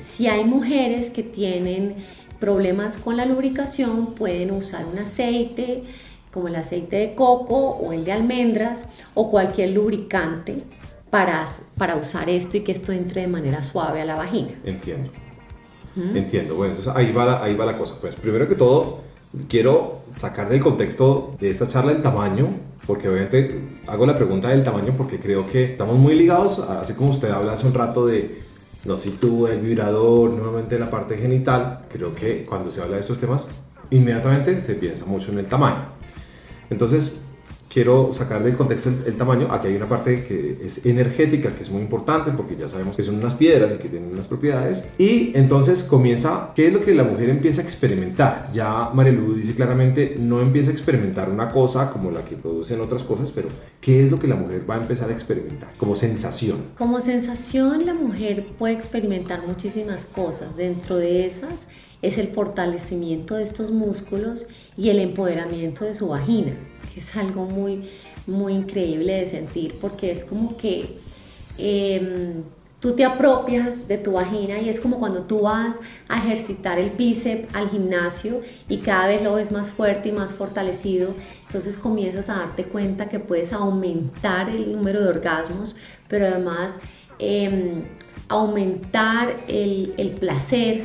Si 0.00 0.26
hay 0.26 0.44
mujeres 0.44 1.10
que 1.10 1.22
tienen 1.22 1.94
problemas 2.38 2.98
con 2.98 3.16
la 3.16 3.24
lubricación, 3.24 4.14
pueden 4.14 4.50
usar 4.50 4.84
un 4.84 4.98
aceite 4.98 5.84
como 6.30 6.48
el 6.48 6.56
aceite 6.56 6.96
de 6.96 7.14
coco 7.14 7.56
o 7.56 7.92
el 7.94 8.04
de 8.04 8.12
almendras 8.12 8.88
o 9.14 9.30
cualquier 9.30 9.70
lubricante 9.70 10.62
para, 11.08 11.46
para 11.78 11.96
usar 11.96 12.28
esto 12.28 12.58
y 12.58 12.60
que 12.60 12.72
esto 12.72 12.92
entre 12.92 13.22
de 13.22 13.28
manera 13.28 13.62
suave 13.62 14.02
a 14.02 14.04
la 14.04 14.16
vagina. 14.16 14.50
Entiendo. 14.62 15.10
Entiendo. 15.96 16.56
Bueno, 16.56 16.74
entonces 16.74 16.92
ahí 16.94 17.10
va, 17.10 17.42
ahí 17.42 17.54
va 17.54 17.64
la 17.64 17.78
cosa. 17.78 17.94
Pues 17.98 18.14
primero 18.16 18.46
que 18.46 18.54
todo, 18.54 19.00
quiero 19.48 20.00
sacar 20.18 20.48
del 20.48 20.60
contexto 20.60 21.36
de 21.40 21.50
esta 21.50 21.66
charla 21.66 21.92
el 21.92 22.02
tamaño, 22.02 22.48
porque 22.86 23.08
obviamente 23.08 23.60
hago 23.86 24.06
la 24.06 24.16
pregunta 24.16 24.48
del 24.48 24.64
tamaño 24.64 24.94
porque 24.96 25.18
creo 25.18 25.46
que 25.46 25.72
estamos 25.72 25.96
muy 25.96 26.14
ligados, 26.14 26.58
así 26.58 26.94
como 26.94 27.10
usted 27.10 27.30
habla 27.30 27.52
hace 27.52 27.66
un 27.66 27.74
rato 27.74 28.06
de 28.06 28.42
no 28.84 28.96
si 28.96 29.10
tú, 29.10 29.46
el 29.48 29.60
vibrador, 29.60 30.30
nuevamente 30.30 30.78
la 30.78 30.88
parte 30.88 31.16
genital, 31.16 31.80
creo 31.90 32.14
que 32.14 32.46
cuando 32.46 32.70
se 32.70 32.80
habla 32.80 32.94
de 32.96 33.00
estos 33.00 33.18
temas, 33.18 33.46
inmediatamente 33.90 34.60
se 34.60 34.74
piensa 34.74 35.04
mucho 35.06 35.32
en 35.32 35.38
el 35.38 35.46
tamaño. 35.46 35.86
Entonces, 36.70 37.18
quiero 37.76 38.10
sacar 38.14 38.42
del 38.42 38.56
contexto 38.56 38.88
el, 39.04 39.16
tamaño. 39.18 39.48
Aquí 39.50 39.66
hay 39.66 39.76
una 39.76 39.86
parte 39.86 40.24
que 40.24 40.60
es 40.64 40.86
energética, 40.86 41.50
que 41.50 41.62
es 41.62 41.68
muy 41.68 41.82
importante 41.82 42.30
porque 42.30 42.56
ya 42.56 42.68
sabemos 42.68 42.96
que 42.96 43.02
son 43.02 43.16
unas 43.16 43.34
piedras 43.34 43.74
y 43.74 43.76
que 43.76 43.90
tienen 43.90 44.10
unas 44.10 44.26
propiedades. 44.28 44.88
Y 44.96 45.36
entonces 45.36 45.82
comienza, 45.82 46.52
¿qué 46.56 46.68
es 46.68 46.72
lo 46.72 46.80
que 46.80 46.94
la 46.94 47.04
mujer 47.04 47.28
empieza 47.28 47.60
a 47.60 47.64
experimentar? 47.64 48.48
Ya 48.50 48.88
Marilu 48.94 49.34
dice 49.34 49.54
claramente, 49.54 50.16
no 50.18 50.40
empieza 50.40 50.70
a 50.70 50.72
experimentar 50.72 51.28
una 51.28 51.50
cosa 51.50 51.90
como 51.90 52.10
la 52.10 52.24
que 52.24 52.36
producen 52.36 52.80
otras 52.80 53.04
cosas, 53.04 53.30
pero 53.30 53.48
¿qué 53.82 54.06
es 54.06 54.10
lo 54.10 54.18
que 54.18 54.26
la 54.26 54.36
mujer 54.36 54.64
va 54.66 54.76
a 54.76 54.78
empezar 54.78 55.10
a 55.10 55.12
experimentar 55.12 55.74
como 55.76 55.96
sensación? 55.96 56.56
Como 56.78 57.02
sensación, 57.02 57.84
la 57.84 57.92
mujer 57.92 58.46
puede 58.58 58.72
experimentar 58.72 59.46
muchísimas 59.46 60.06
cosas. 60.06 60.56
Dentro 60.56 60.96
de 60.96 61.26
esas 61.26 61.66
es 62.00 62.16
el 62.16 62.28
fortalecimiento 62.28 63.34
de 63.34 63.42
estos 63.42 63.70
músculos 63.70 64.46
y 64.78 64.88
el 64.88 64.98
empoderamiento 64.98 65.84
de 65.84 65.92
su 65.92 66.08
vagina 66.08 66.54
es 66.96 67.16
algo 67.16 67.44
muy, 67.44 67.88
muy 68.26 68.54
increíble 68.54 69.12
de 69.14 69.26
sentir 69.26 69.78
porque 69.80 70.10
es 70.10 70.24
como 70.24 70.56
que 70.56 70.98
em, 71.58 72.42
tú 72.80 72.94
te 72.94 73.04
apropias 73.04 73.88
de 73.88 73.98
tu 73.98 74.12
vagina 74.12 74.58
y 74.60 74.68
es 74.68 74.80
como 74.80 74.98
cuando 74.98 75.22
tú 75.22 75.42
vas 75.42 75.76
a 76.08 76.18
ejercitar 76.18 76.78
el 76.78 76.90
bíceps 76.90 77.54
al 77.54 77.70
gimnasio 77.70 78.42
y 78.68 78.78
cada 78.78 79.08
vez 79.08 79.22
lo 79.22 79.34
ves 79.34 79.52
más 79.52 79.70
fuerte 79.70 80.08
y 80.08 80.12
más 80.12 80.32
fortalecido, 80.32 81.14
entonces 81.46 81.76
comienzas 81.76 82.28
a 82.28 82.34
darte 82.34 82.64
cuenta 82.64 83.08
que 83.08 83.20
puedes 83.20 83.52
aumentar 83.52 84.48
el 84.48 84.72
número 84.72 85.02
de 85.02 85.08
orgasmos, 85.08 85.76
pero 86.08 86.26
además 86.26 86.74
em, 87.18 87.84
aumentar 88.28 89.44
el, 89.48 89.94
el 89.96 90.10
placer 90.10 90.84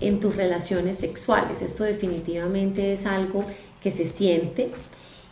en 0.00 0.20
tus 0.20 0.36
relaciones 0.36 0.98
sexuales. 0.98 1.62
Esto 1.62 1.84
definitivamente 1.84 2.92
es 2.92 3.06
algo 3.06 3.44
que 3.82 3.90
se 3.90 4.06
siente 4.06 4.70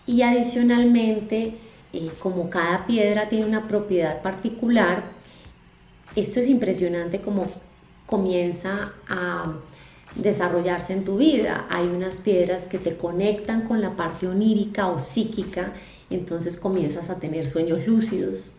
y 0.07 0.23
adicionalmente, 0.23 1.55
eh, 1.93 2.11
como 2.19 2.51
cada 2.51 2.87
piedra 2.87 3.29
tiene 3.29 3.47
una 3.47 3.69
propiedad 3.69 4.23
particular, 4.23 5.05
esto 6.17 6.41
es 6.41 6.49
impresionante 6.49 7.21
como 7.21 7.47
comienza 8.07 8.93
a 9.09 9.55
desarrollarse 10.15 10.93
en 10.93 11.05
tu 11.05 11.17
vida. 11.17 11.67
Hay 11.71 11.87
unas 11.87 12.21
piedras 12.21 12.67
que 12.67 12.79
te 12.79 12.97
conectan 12.97 13.63
con 13.63 13.81
la 13.81 13.97
parte 13.97 14.29
onírica 14.29 14.89
o 14.89 14.99
psíquica, 14.99 15.73
entonces 16.11 16.57
comienzas 16.57 17.11
a 17.11 17.19
tener 17.19 17.49
sueños 17.49 17.87
lúcidos, 17.87 18.53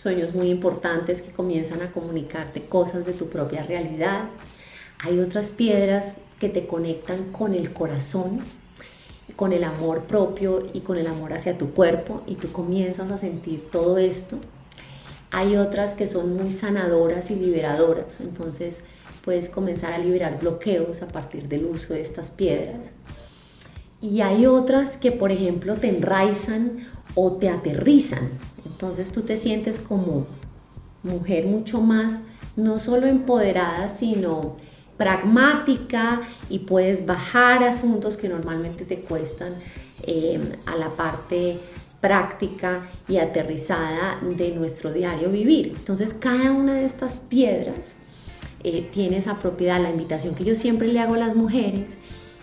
sueños 0.00 0.34
muy 0.34 0.50
importantes 0.50 1.20
que 1.20 1.32
comienzan 1.32 1.82
a 1.82 1.90
comunicarte 1.90 2.62
cosas 2.62 3.04
de 3.04 3.12
tu 3.12 3.28
propia 3.28 3.62
realidad. 3.64 4.24
Hay 5.00 5.18
otras 5.18 5.50
piedras 5.52 6.16
que 6.40 6.48
te 6.48 6.66
conectan 6.66 7.30
con 7.32 7.54
el 7.54 7.72
corazón, 7.72 8.40
con 9.42 9.52
el 9.52 9.64
amor 9.64 10.02
propio 10.02 10.68
y 10.72 10.82
con 10.82 10.98
el 10.98 11.08
amor 11.08 11.32
hacia 11.32 11.58
tu 11.58 11.72
cuerpo 11.72 12.22
y 12.28 12.36
tú 12.36 12.52
comienzas 12.52 13.10
a 13.10 13.18
sentir 13.18 13.68
todo 13.72 13.98
esto. 13.98 14.38
Hay 15.32 15.56
otras 15.56 15.94
que 15.94 16.06
son 16.06 16.36
muy 16.36 16.52
sanadoras 16.52 17.28
y 17.32 17.34
liberadoras, 17.34 18.20
entonces 18.20 18.84
puedes 19.24 19.48
comenzar 19.48 19.94
a 19.94 19.98
liberar 19.98 20.38
bloqueos 20.38 21.02
a 21.02 21.08
partir 21.08 21.48
del 21.48 21.64
uso 21.64 21.92
de 21.92 22.02
estas 22.02 22.30
piedras. 22.30 22.90
Y 24.00 24.20
hay 24.20 24.46
otras 24.46 24.96
que, 24.96 25.10
por 25.10 25.32
ejemplo, 25.32 25.74
te 25.74 25.88
enraizan 25.88 26.86
o 27.16 27.32
te 27.32 27.48
aterrizan. 27.48 28.30
Entonces 28.64 29.10
tú 29.10 29.22
te 29.22 29.36
sientes 29.36 29.80
como 29.80 30.26
mujer 31.02 31.46
mucho 31.46 31.80
más, 31.80 32.20
no 32.54 32.78
solo 32.78 33.08
empoderada, 33.08 33.88
sino 33.88 34.54
pragmática 35.02 36.22
y 36.48 36.60
puedes 36.60 37.04
bajar 37.04 37.64
asuntos 37.64 38.16
que 38.16 38.28
normalmente 38.28 38.84
te 38.84 39.00
cuestan 39.00 39.54
eh, 40.04 40.40
a 40.64 40.76
la 40.76 40.90
parte 40.90 41.58
práctica 42.00 42.88
y 43.08 43.16
aterrizada 43.16 44.20
de 44.22 44.54
nuestro 44.54 44.92
diario 44.92 45.28
vivir. 45.28 45.74
Entonces 45.76 46.14
cada 46.14 46.52
una 46.52 46.74
de 46.74 46.84
estas 46.84 47.14
piedras 47.14 47.94
eh, 48.62 48.88
tiene 48.92 49.16
esa 49.16 49.40
propiedad. 49.40 49.82
La 49.82 49.90
invitación 49.90 50.36
que 50.36 50.44
yo 50.44 50.54
siempre 50.54 50.86
le 50.86 51.00
hago 51.00 51.14
a 51.14 51.18
las 51.18 51.34
mujeres 51.34 51.98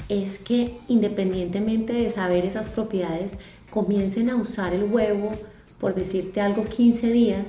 es 0.10 0.38
que 0.38 0.76
independientemente 0.90 1.94
de 1.94 2.10
saber 2.10 2.44
esas 2.46 2.70
propiedades, 2.70 3.34
comiencen 3.70 4.30
a 4.30 4.36
usar 4.36 4.74
el 4.74 4.84
huevo, 4.84 5.32
por 5.80 5.96
decirte 5.96 6.42
algo, 6.42 6.66
15 6.66 7.10
días 7.14 7.48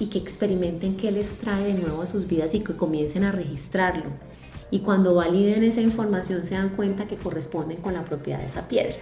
y 0.00 0.06
que 0.06 0.18
experimenten 0.18 0.96
qué 0.96 1.10
les 1.10 1.28
trae 1.40 1.64
de 1.64 1.74
nuevo 1.74 2.00
a 2.00 2.06
sus 2.06 2.26
vidas 2.26 2.54
y 2.54 2.60
que 2.60 2.74
comiencen 2.74 3.24
a 3.24 3.32
registrarlo. 3.32 4.25
Y 4.70 4.80
cuando 4.80 5.14
validen 5.14 5.64
esa 5.64 5.80
información 5.80 6.44
se 6.44 6.54
dan 6.54 6.70
cuenta 6.70 7.06
que 7.06 7.16
corresponden 7.16 7.78
con 7.78 7.94
la 7.94 8.04
propiedad 8.04 8.40
de 8.40 8.46
esa 8.46 8.66
piedra. 8.66 8.96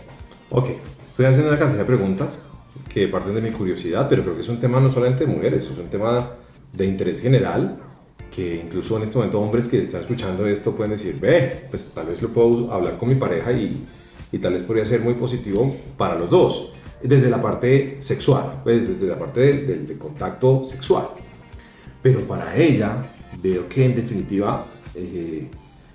Ok, 0.50 0.70
estoy 1.06 1.26
haciendo 1.26 1.50
una 1.50 1.58
cantidad 1.58 1.80
de 1.80 1.86
preguntas 1.86 2.42
que 2.88 3.08
parten 3.08 3.34
de 3.34 3.40
mi 3.40 3.50
curiosidad, 3.50 4.08
pero 4.08 4.22
creo 4.22 4.34
que 4.34 4.42
es 4.42 4.48
un 4.48 4.60
tema 4.60 4.80
no 4.80 4.90
solamente 4.90 5.26
de 5.26 5.32
mujeres, 5.32 5.68
es 5.70 5.78
un 5.78 5.88
tema 5.88 6.30
de 6.72 6.86
interés 6.86 7.20
general 7.20 7.78
que 8.34 8.56
incluso 8.56 8.96
en 8.96 9.04
este 9.04 9.16
momento 9.16 9.40
hombres 9.40 9.68
que 9.68 9.82
están 9.82 10.00
escuchando 10.00 10.46
esto 10.46 10.74
pueden 10.74 10.92
decir, 10.92 11.18
ve, 11.20 11.66
pues 11.70 11.86
tal 11.94 12.06
vez 12.06 12.20
lo 12.20 12.30
puedo 12.30 12.72
hablar 12.72 12.98
con 12.98 13.08
mi 13.08 13.14
pareja 13.14 13.52
y, 13.52 13.86
y 14.32 14.38
tal 14.38 14.54
vez 14.54 14.64
podría 14.64 14.84
ser 14.84 15.00
muy 15.00 15.14
positivo 15.14 15.76
para 15.96 16.18
los 16.18 16.30
dos, 16.30 16.72
desde 17.04 17.30
la 17.30 17.40
parte 17.40 17.98
sexual, 18.00 18.60
pues 18.64 18.88
desde 18.88 19.06
la 19.06 19.18
parte 19.18 19.40
del, 19.40 19.98
contacto 19.98 20.64
sexual. 20.64 21.08
Pero 22.02 22.20
para 22.20 22.56
ella 22.56 23.12
veo 23.40 23.68
que 23.68 23.84
en 23.84 23.94
definitiva 23.94 24.66
eh, 24.94 25.48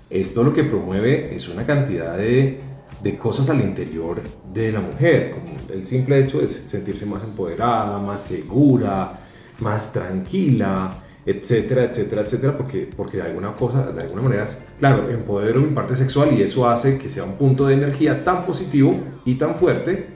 esto 0.08 0.42
lo 0.42 0.52
que 0.52 0.64
promueve 0.64 1.34
es 1.34 1.48
una 1.48 1.64
cantidad 1.64 2.16
de, 2.16 2.58
de 3.02 3.18
cosas 3.18 3.48
al 3.50 3.60
interior 3.60 4.20
de 4.52 4.72
la 4.72 4.80
mujer, 4.80 5.32
como 5.32 5.54
el 5.72 5.86
simple 5.86 6.18
hecho 6.18 6.40
de 6.40 6.48
sentirse 6.48 7.06
más 7.06 7.22
empoderada, 7.22 7.98
más 7.98 8.20
segura, 8.22 9.20
más 9.60 9.92
tranquila, 9.92 10.90
etcétera, 11.24 11.84
etcétera, 11.84 12.22
etcétera, 12.22 12.56
porque, 12.56 12.90
porque 12.96 13.18
de 13.18 13.24
alguna 13.24 13.52
cosa, 13.52 13.92
de 13.92 14.02
alguna 14.02 14.22
manera, 14.22 14.44
claro, 14.78 15.08
empodero 15.10 15.60
mi 15.60 15.74
parte 15.74 15.94
sexual 15.94 16.32
y 16.36 16.42
eso 16.42 16.68
hace 16.68 16.98
que 16.98 17.08
sea 17.08 17.24
un 17.24 17.34
punto 17.34 17.66
de 17.66 17.74
energía 17.74 18.24
tan 18.24 18.46
positivo 18.46 18.94
y 19.24 19.34
tan 19.34 19.54
fuerte 19.54 20.08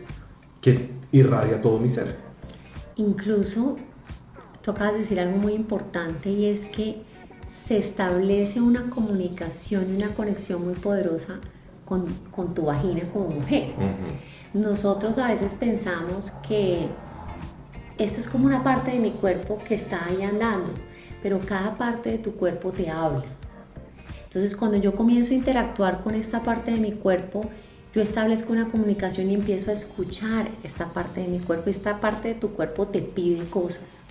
que 0.60 0.90
irradia 1.12 1.60
todo 1.60 1.78
mi 1.78 1.88
ser. 1.88 2.16
Incluso, 2.96 3.76
tocas 4.62 4.94
decir 4.94 5.20
algo 5.20 5.36
muy 5.36 5.52
importante 5.52 6.30
y 6.30 6.46
es 6.46 6.64
que 6.66 7.02
se 7.66 7.78
establece 7.78 8.60
una 8.60 8.90
comunicación 8.90 9.86
y 9.90 9.96
una 9.96 10.08
conexión 10.08 10.64
muy 10.64 10.74
poderosa 10.74 11.40
con, 11.84 12.06
con 12.30 12.54
tu 12.54 12.66
vagina 12.66 13.02
como 13.12 13.28
mujer. 13.28 13.72
Nosotros 14.52 15.18
a 15.18 15.28
veces 15.28 15.54
pensamos 15.54 16.30
que 16.46 16.88
esto 17.98 18.20
es 18.20 18.26
como 18.26 18.46
una 18.46 18.62
parte 18.62 18.90
de 18.90 18.98
mi 18.98 19.10
cuerpo 19.10 19.58
que 19.66 19.74
está 19.74 20.04
ahí 20.06 20.22
andando 20.22 20.72
pero 21.24 21.40
cada 21.40 21.78
parte 21.78 22.10
de 22.10 22.18
tu 22.18 22.34
cuerpo 22.34 22.70
te 22.70 22.90
habla. 22.90 23.24
Entonces 24.24 24.54
cuando 24.54 24.76
yo 24.76 24.94
comienzo 24.94 25.30
a 25.32 25.36
interactuar 25.36 26.02
con 26.02 26.14
esta 26.14 26.42
parte 26.42 26.70
de 26.70 26.76
mi 26.76 26.92
cuerpo, 26.92 27.48
yo 27.94 28.02
establezco 28.02 28.52
una 28.52 28.68
comunicación 28.68 29.30
y 29.30 29.34
empiezo 29.34 29.70
a 29.70 29.72
escuchar 29.72 30.50
esta 30.62 30.92
parte 30.92 31.22
de 31.22 31.28
mi 31.28 31.38
cuerpo. 31.38 31.70
Esta 31.70 31.98
parte 31.98 32.28
de 32.28 32.34
tu 32.34 32.50
cuerpo 32.50 32.88
te 32.88 33.00
pide 33.00 33.42
cosas 33.46 34.03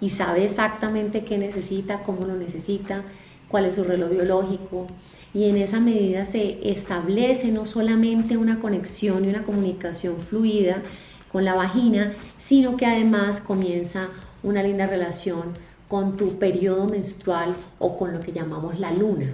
y 0.00 0.08
sabe 0.08 0.44
exactamente 0.44 1.24
qué 1.24 1.38
necesita, 1.38 2.02
cómo 2.02 2.26
lo 2.26 2.36
necesita, 2.36 3.02
cuál 3.48 3.66
es 3.66 3.74
su 3.74 3.84
reloj 3.84 4.10
biológico. 4.10 4.86
Y 5.34 5.48
en 5.48 5.56
esa 5.56 5.80
medida 5.80 6.26
se 6.26 6.70
establece 6.70 7.52
no 7.52 7.66
solamente 7.66 8.36
una 8.36 8.58
conexión 8.58 9.24
y 9.24 9.28
una 9.28 9.44
comunicación 9.44 10.16
fluida 10.18 10.82
con 11.30 11.44
la 11.44 11.54
vagina, 11.54 12.14
sino 12.42 12.76
que 12.76 12.86
además 12.86 13.40
comienza 13.40 14.08
una 14.42 14.62
linda 14.62 14.86
relación 14.86 15.54
con 15.88 16.16
tu 16.16 16.38
periodo 16.38 16.86
menstrual 16.86 17.54
o 17.78 17.98
con 17.98 18.12
lo 18.12 18.20
que 18.20 18.32
llamamos 18.32 18.78
la 18.78 18.92
luna. 18.92 19.26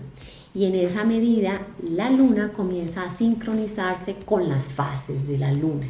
Y 0.55 0.64
en 0.64 0.74
esa 0.74 1.05
medida 1.05 1.66
la 1.83 2.11
luna 2.11 2.50
comienza 2.50 3.05
a 3.05 3.14
sincronizarse 3.14 4.16
con 4.24 4.48
las 4.48 4.64
fases 4.64 5.29
de 5.29 5.38
la 5.38 5.52
luna. 5.52 5.87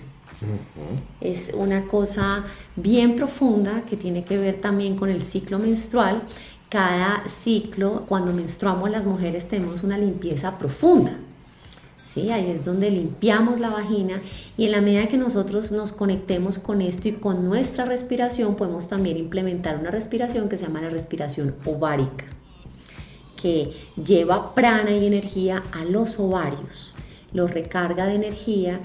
Es 1.20 1.52
una 1.54 1.86
cosa 1.86 2.44
bien 2.76 3.16
profunda 3.16 3.82
que 3.88 3.96
tiene 3.96 4.24
que 4.24 4.38
ver 4.38 4.60
también 4.60 4.96
con 4.96 5.08
el 5.08 5.22
ciclo 5.22 5.58
menstrual. 5.58 6.22
Cada 6.68 7.22
ciclo, 7.28 8.04
cuando 8.08 8.32
menstruamos 8.32 8.90
las 8.90 9.06
mujeres 9.06 9.48
tenemos 9.48 9.82
una 9.82 9.98
limpieza 9.98 10.58
profunda. 10.58 11.16
Ahí 12.16 12.50
es 12.50 12.64
donde 12.64 12.90
limpiamos 12.90 13.60
la 13.60 13.68
vagina 13.68 14.22
y 14.56 14.64
en 14.64 14.72
la 14.72 14.80
medida 14.80 15.06
que 15.06 15.18
nosotros 15.18 15.70
nos 15.70 15.92
conectemos 15.92 16.58
con 16.58 16.80
esto 16.80 17.08
y 17.08 17.12
con 17.12 17.44
nuestra 17.44 17.84
respiración, 17.84 18.56
podemos 18.56 18.88
también 18.88 19.18
implementar 19.18 19.76
una 19.76 19.90
respiración 19.90 20.48
que 20.48 20.56
se 20.56 20.64
llama 20.64 20.80
la 20.80 20.88
respiración 20.88 21.54
ovárica, 21.66 22.24
que 23.40 23.76
lleva 24.02 24.54
prana 24.54 24.92
y 24.92 25.06
energía 25.06 25.62
a 25.72 25.84
los 25.84 26.18
ovarios, 26.18 26.94
los 27.34 27.50
recarga 27.50 28.06
de 28.06 28.14
energía 28.14 28.80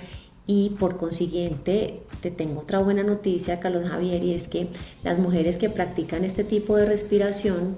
y 0.51 0.71
por 0.71 0.97
consiguiente 0.97 2.01
te 2.19 2.29
tengo 2.29 2.59
otra 2.59 2.79
buena 2.79 3.03
noticia, 3.03 3.61
Carlos 3.61 3.87
Javier, 3.87 4.21
y 4.21 4.33
es 4.33 4.49
que 4.49 4.67
las 5.01 5.17
mujeres 5.17 5.55
que 5.55 5.69
practican 5.69 6.25
este 6.25 6.43
tipo 6.43 6.75
de 6.75 6.85
respiración 6.85 7.77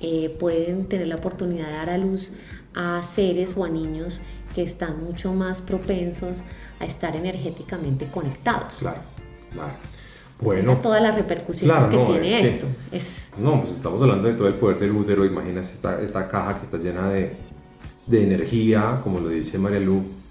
eh, 0.00 0.32
pueden 0.38 0.86
tener 0.86 1.08
la 1.08 1.16
oportunidad 1.16 1.66
de 1.66 1.72
dar 1.72 1.90
a 1.90 1.98
luz 1.98 2.32
a 2.74 3.02
seres 3.02 3.54
o 3.56 3.64
a 3.64 3.68
niños 3.68 4.20
que 4.54 4.62
están 4.62 5.02
mucho 5.02 5.32
más 5.34 5.62
propensos 5.62 6.42
a 6.78 6.84
estar 6.84 7.16
energéticamente 7.16 8.06
conectados. 8.06 8.76
Claro, 8.78 9.00
claro. 9.52 9.72
Bueno, 10.40 10.76
todas 10.76 11.02
las 11.02 11.16
repercusiones 11.16 11.88
que 11.88 11.96
tiene 11.96 12.44
esto. 12.44 12.66
No, 13.36 13.62
pues 13.62 13.72
estamos 13.72 14.00
hablando 14.00 14.28
de 14.28 14.34
todo 14.34 14.46
el 14.46 14.54
poder 14.54 14.78
del 14.78 14.92
útero. 14.92 15.24
Imagínate 15.24 15.66
esta, 15.66 16.00
esta 16.00 16.28
caja 16.28 16.56
que 16.56 16.62
está 16.62 16.76
llena 16.78 17.10
de, 17.10 17.32
de 18.06 18.22
energía, 18.22 19.00
como 19.02 19.18
lo 19.18 19.28
dice 19.28 19.58
María 19.58 19.80
Lu. 19.80 20.21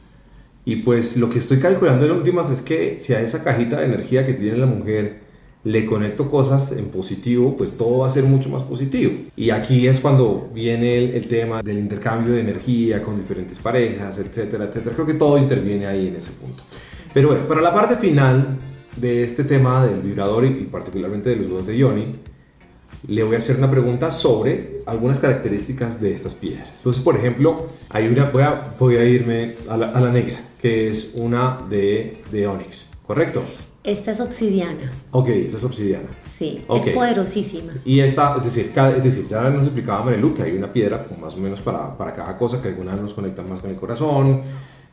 Y 0.63 0.77
pues 0.77 1.17
lo 1.17 1.29
que 1.29 1.39
estoy 1.39 1.59
calculando 1.59 2.05
en 2.05 2.11
últimas 2.11 2.49
es 2.49 2.61
que 2.61 2.99
si 2.99 3.13
a 3.13 3.21
esa 3.21 3.43
cajita 3.43 3.79
de 3.79 3.85
energía 3.85 4.25
que 4.25 4.33
tiene 4.33 4.57
la 4.57 4.67
mujer 4.67 5.31
le 5.63 5.85
conecto 5.85 6.29
cosas 6.29 6.71
en 6.71 6.85
positivo, 6.85 7.55
pues 7.55 7.77
todo 7.77 7.99
va 7.99 8.07
a 8.07 8.09
ser 8.09 8.23
mucho 8.23 8.49
más 8.49 8.63
positivo. 8.63 9.13
Y 9.35 9.51
aquí 9.51 9.87
es 9.87 9.99
cuando 9.99 10.49
viene 10.53 11.15
el, 11.15 11.27
tema 11.27 11.61
del 11.61 11.77
intercambio 11.77 12.33
de 12.33 12.39
energía 12.41 13.03
con 13.03 13.15
diferentes 13.15 13.59
parejas, 13.59 14.17
etcétera, 14.17 14.65
etcétera. 14.65 14.95
Creo 14.95 15.05
que 15.05 15.13
todo 15.13 15.37
interviene 15.37 15.85
ahí 15.85 16.07
en 16.07 16.15
ese 16.15 16.31
punto. 16.31 16.63
Pero 17.13 17.29
bueno, 17.29 17.47
para 17.47 17.61
la 17.61 17.73
parte 17.73 17.95
final 17.97 18.57
de 18.95 19.23
este 19.23 19.43
tema 19.43 19.85
del 19.85 20.01
vibrador 20.01 20.45
y, 20.45 20.49
particularmente 20.65 21.29
de 21.29 21.35
los 21.35 21.47
huevos 21.47 21.67
de 21.67 21.77
Yoni, 21.77 22.15
le 23.07 23.23
voy 23.23 23.35
a 23.35 23.37
hacer 23.37 23.57
una 23.57 23.69
pregunta 23.69 24.11
sobre 24.11 24.81
algunas 24.85 25.19
características 25.19 26.01
de 26.01 26.13
estas 26.13 26.35
piedras. 26.35 26.77
Entonces, 26.77 27.01
por 27.01 27.15
ejemplo, 27.15 27.67
hay 27.89 28.07
una, 28.07 28.25
voy 28.25 28.43
a, 28.43 28.73
voy 28.79 28.95
a 28.95 29.05
irme 29.05 29.55
a 29.67 29.77
la, 29.77 29.87
a 29.87 30.01
la 30.01 30.11
negra, 30.11 30.39
que 30.61 30.89
es 30.89 31.13
una 31.15 31.59
de, 31.69 32.21
de 32.31 32.47
Onyx, 32.47 32.89
¿correcto? 33.05 33.43
Esta 33.83 34.11
es 34.11 34.19
obsidiana. 34.19 34.91
Ok, 35.09 35.29
esta 35.29 35.57
es 35.57 35.63
obsidiana. 35.63 36.09
Sí, 36.37 36.59
es 36.69 36.93
poderosísima. 36.93 37.73
Y 37.83 37.99
esta, 37.99 38.35
es 38.37 38.43
decir, 38.43 38.71
es 38.75 39.03
decir 39.03 39.27
ya 39.27 39.49
nos 39.49 39.65
explicaba 39.65 40.03
Marilu 40.03 40.35
que 40.35 40.43
hay 40.43 40.51
una 40.51 40.71
piedra 40.71 41.05
más 41.19 41.33
o 41.33 41.37
menos 41.37 41.61
para, 41.61 41.97
para 41.97 42.13
cada 42.13 42.37
cosa, 42.37 42.61
que 42.61 42.67
algunas 42.67 42.99
nos 43.01 43.13
conectan 43.13 43.49
más 43.49 43.59
con 43.59 43.71
el 43.71 43.75
corazón. 43.75 44.41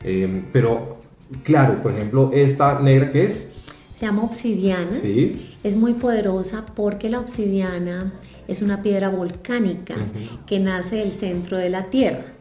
Em, 0.03 0.45
pero, 0.51 0.97
claro, 1.43 1.81
por 1.83 1.91
ejemplo, 1.91 2.31
esta 2.33 2.79
negra 2.79 3.11
que 3.11 3.25
es... 3.25 3.53
Se 3.99 4.05
llama 4.05 4.23
obsidiana. 4.23 4.91
Sí. 4.91 5.55
Es 5.63 5.75
muy 5.75 5.93
poderosa 5.93 6.65
porque 6.75 7.09
la 7.09 7.19
obsidiana 7.19 8.13
es 8.47 8.63
una 8.63 8.81
piedra 8.81 9.09
volcánica 9.09 9.95
que 10.47 10.59
nace 10.59 10.95
del 10.95 11.11
centro 11.11 11.57
de 11.57 11.69
la 11.69 11.89
Tierra. 11.89 12.38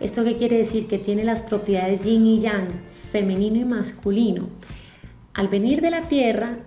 ¿Esto 0.00 0.22
qué 0.22 0.36
quiere 0.36 0.58
decir? 0.58 0.86
Que 0.86 0.98
tiene 0.98 1.24
las 1.24 1.42
propiedades 1.42 2.02
yin 2.02 2.26
y 2.26 2.38
yang, 2.38 2.68
femenino 3.10 3.56
y 3.56 3.64
masculino. 3.64 4.48
Al 5.34 5.48
venir 5.48 5.80
de 5.80 5.90
la 5.90 6.02
Tierra 6.02 6.58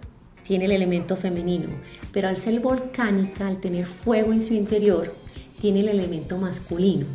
tiene 0.43 0.65
el 0.65 0.71
elemento 0.71 1.15
femenino, 1.15 1.69
pero 2.11 2.27
al 2.27 2.35
ser 2.35 2.59
volcánica, 2.59 3.47
al 3.47 3.61
tener 3.61 3.85
fuego 3.85 4.33
en 4.33 4.41
su 4.41 4.53
interior, 4.53 5.15
tiene 5.61 5.79
el 5.79 5.89
elemento 5.89 6.37
masculino. 6.37 7.05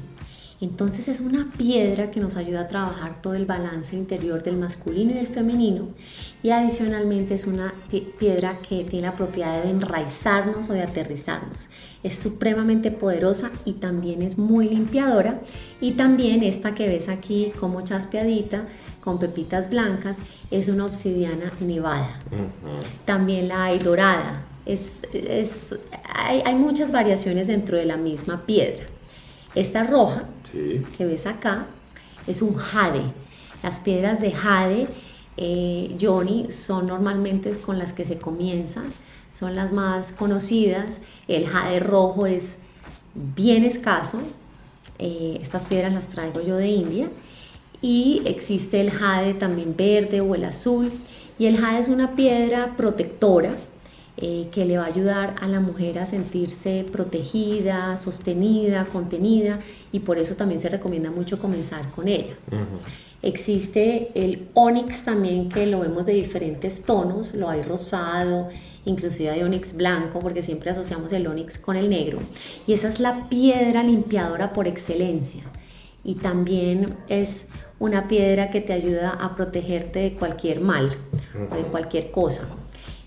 Entonces 0.60 1.08
es 1.08 1.20
una 1.20 1.50
piedra 1.56 2.10
que 2.10 2.18
nos 2.18 2.36
ayuda 2.36 2.62
a 2.62 2.68
trabajar 2.68 3.20
todo 3.20 3.34
el 3.34 3.44
balance 3.44 3.94
interior 3.94 4.42
del 4.42 4.56
masculino 4.56 5.10
y 5.10 5.14
del 5.14 5.26
femenino 5.26 5.88
y 6.42 6.50
adicionalmente 6.50 7.34
es 7.34 7.46
una 7.46 7.74
piedra 8.18 8.56
que 8.66 8.84
tiene 8.84 9.08
la 9.08 9.16
propiedad 9.16 9.62
de 9.62 9.70
enraizarnos 9.70 10.70
o 10.70 10.72
de 10.72 10.82
aterrizarnos. 10.82 11.66
Es 12.02 12.18
supremamente 12.18 12.90
poderosa 12.90 13.50
y 13.66 13.74
también 13.74 14.22
es 14.22 14.38
muy 14.38 14.68
limpiadora 14.68 15.40
y 15.80 15.92
también 15.92 16.42
esta 16.42 16.74
que 16.74 16.88
ves 16.88 17.08
aquí 17.08 17.52
como 17.60 17.82
chaspeadita 17.82 18.64
con 19.02 19.18
pepitas 19.18 19.68
blancas 19.68 20.16
es 20.50 20.68
una 20.68 20.86
obsidiana 20.86 21.52
nevada. 21.60 22.18
También 23.04 23.48
la 23.48 23.64
hay 23.64 23.78
dorada. 23.78 24.44
Es, 24.64 25.00
hay, 26.12 26.54
muchas 26.54 26.90
variaciones 26.90 27.46
dentro 27.46 27.76
de 27.76 27.84
la 27.84 27.96
misma 27.96 28.46
piedra. 28.46 28.84
Esta 29.54 29.84
roja 29.84 30.24
que 30.52 31.04
ves 31.04 31.26
acá 31.26 31.66
es 32.26 32.42
un 32.42 32.54
jade. 32.54 33.02
Las 33.62 33.80
piedras 33.80 34.20
de 34.20 34.32
jade 34.32 34.86
eh, 35.36 35.96
Johnny 36.00 36.50
son 36.50 36.86
normalmente 36.86 37.50
con 37.50 37.78
las 37.78 37.92
que 37.92 38.04
se 38.04 38.18
comienzan, 38.18 38.86
son 39.32 39.54
las 39.54 39.72
más 39.72 40.12
conocidas. 40.12 41.00
El 41.28 41.46
jade 41.46 41.80
rojo 41.80 42.26
es 42.26 42.56
bien 43.14 43.64
escaso, 43.64 44.18
eh, 44.98 45.38
estas 45.42 45.64
piedras 45.64 45.92
las 45.92 46.06
traigo 46.08 46.40
yo 46.40 46.56
de 46.56 46.68
India. 46.68 47.08
Y 47.82 48.22
existe 48.24 48.80
el 48.80 48.90
jade 48.90 49.34
también 49.34 49.76
verde 49.76 50.20
o 50.20 50.34
el 50.34 50.44
azul. 50.44 50.90
Y 51.38 51.46
el 51.46 51.58
jade 51.58 51.80
es 51.80 51.88
una 51.88 52.14
piedra 52.14 52.74
protectora 52.76 53.52
eh, 54.18 54.48
que 54.50 54.64
le 54.64 54.78
va 54.78 54.84
a 54.84 54.86
ayudar 54.86 55.34
a 55.40 55.46
la 55.46 55.60
mujer 55.60 55.98
a 55.98 56.06
sentirse 56.06 56.86
protegida, 56.90 57.96
sostenida, 57.98 58.86
contenida 58.86 59.60
y 59.92 60.00
por 60.00 60.18
eso 60.18 60.36
también 60.36 60.58
se 60.60 60.70
recomienda 60.70 61.10
mucho 61.10 61.38
comenzar 61.38 61.90
con 61.90 62.08
ella. 62.08 62.34
Existe 63.20 64.08
el 64.14 64.48
onix 64.54 65.04
también 65.04 65.50
que 65.50 65.66
lo 65.66 65.80
vemos 65.80 66.06
de 66.06 66.14
diferentes 66.14 66.84
tonos, 66.84 67.34
lo 67.34 67.50
hay 67.50 67.60
rosado, 67.60 68.48
inclusive 68.86 69.28
hay 69.28 69.42
onix 69.42 69.76
blanco 69.76 70.18
porque 70.20 70.42
siempre 70.42 70.70
asociamos 70.70 71.12
el 71.12 71.26
onix 71.26 71.58
con 71.58 71.76
el 71.76 71.90
negro 71.90 72.18
y 72.66 72.72
esa 72.72 72.88
es 72.88 73.00
la 73.00 73.28
piedra 73.28 73.82
limpiadora 73.82 74.54
por 74.54 74.66
excelencia 74.66 75.42
y 76.04 76.14
también 76.14 76.96
es 77.08 77.48
una 77.78 78.08
piedra 78.08 78.50
que 78.50 78.62
te 78.62 78.72
ayuda 78.72 79.10
a 79.10 79.36
protegerte 79.36 79.98
de 79.98 80.12
cualquier 80.14 80.60
mal 80.60 80.96
o 81.50 81.54
de 81.54 81.62
cualquier 81.64 82.10
cosa. 82.10 82.48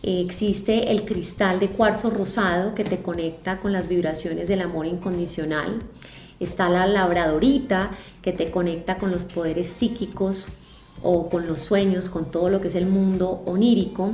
Existe 0.01 0.91
el 0.91 1.03
cristal 1.03 1.59
de 1.59 1.67
cuarzo 1.67 2.09
rosado 2.09 2.73
que 2.73 2.85
te 2.85 3.01
conecta 3.01 3.59
con 3.59 3.73
las 3.73 3.89
vibraciones 3.89 4.47
del 4.47 4.61
amor 4.61 4.85
incondicional. 4.85 5.79
Está 6.39 6.69
la 6.69 6.87
labradorita 6.87 7.91
que 8.21 8.31
te 8.31 8.49
conecta 8.49 8.97
con 8.97 9.11
los 9.11 9.25
poderes 9.25 9.67
psíquicos 9.67 10.45
o 11.03 11.29
con 11.29 11.47
los 11.47 11.61
sueños, 11.61 12.07
con 12.07 12.31
todo 12.31 12.49
lo 12.49 12.61
que 12.61 12.69
es 12.69 12.75
el 12.75 12.85
mundo 12.85 13.43
onírico. 13.45 14.11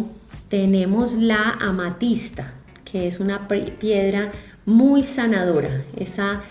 Tenemos 0.49 1.13
la 1.13 1.51
amatista, 1.59 2.53
que 2.83 3.07
es 3.07 3.19
una 3.19 3.47
piedra 3.47 4.31
muy 4.65 5.03
sanadora. 5.03 5.83
Esa 5.95 6.41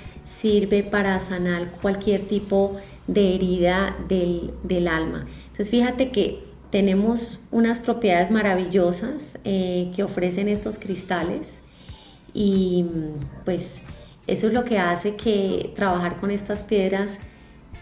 sirve 0.40 0.84
para 0.84 1.18
sanar 1.18 1.72
cualquier 1.82 2.20
tipo 2.22 2.76
de 3.08 3.34
herida 3.34 3.96
del, 4.08 4.52
del 4.62 4.86
alma. 4.86 5.26
Entonces 5.42 5.70
fíjate 5.70 6.10
que 6.10 6.53
tenemos 6.74 7.38
unas 7.52 7.78
propiedades 7.78 8.32
maravillosas 8.32 9.38
eh, 9.44 9.92
que 9.94 10.02
ofrecen 10.02 10.48
estos 10.48 10.76
cristales 10.76 11.60
y 12.34 12.84
pues 13.44 13.78
eso 14.26 14.48
es 14.48 14.52
lo 14.52 14.64
que 14.64 14.80
hace 14.80 15.14
que 15.14 15.72
trabajar 15.76 16.16
con 16.16 16.32
estas 16.32 16.64
piedras 16.64 17.12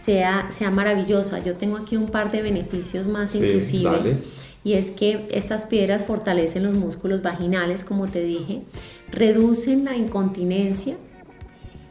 sea, 0.05 0.47
sea 0.55 0.69
maravillosa. 0.69 1.43
Yo 1.43 1.55
tengo 1.55 1.77
aquí 1.77 1.97
un 1.97 2.05
par 2.05 2.31
de 2.31 2.43
beneficios 2.43 3.07
más 3.07 3.33
inclusive. 3.33 4.19
Y 4.63 4.73
es 4.73 4.91
que 4.91 5.27
estas 5.31 5.65
piedras 5.65 6.05
fortalecen 6.05 6.61
los 6.61 6.77
músculos 6.77 7.23
vaginales, 7.23 7.83
como 7.83 8.05
te 8.05 8.23
dije, 8.23 8.61
reducen 9.09 9.85
la 9.85 9.95
incontinencia, 9.95 10.97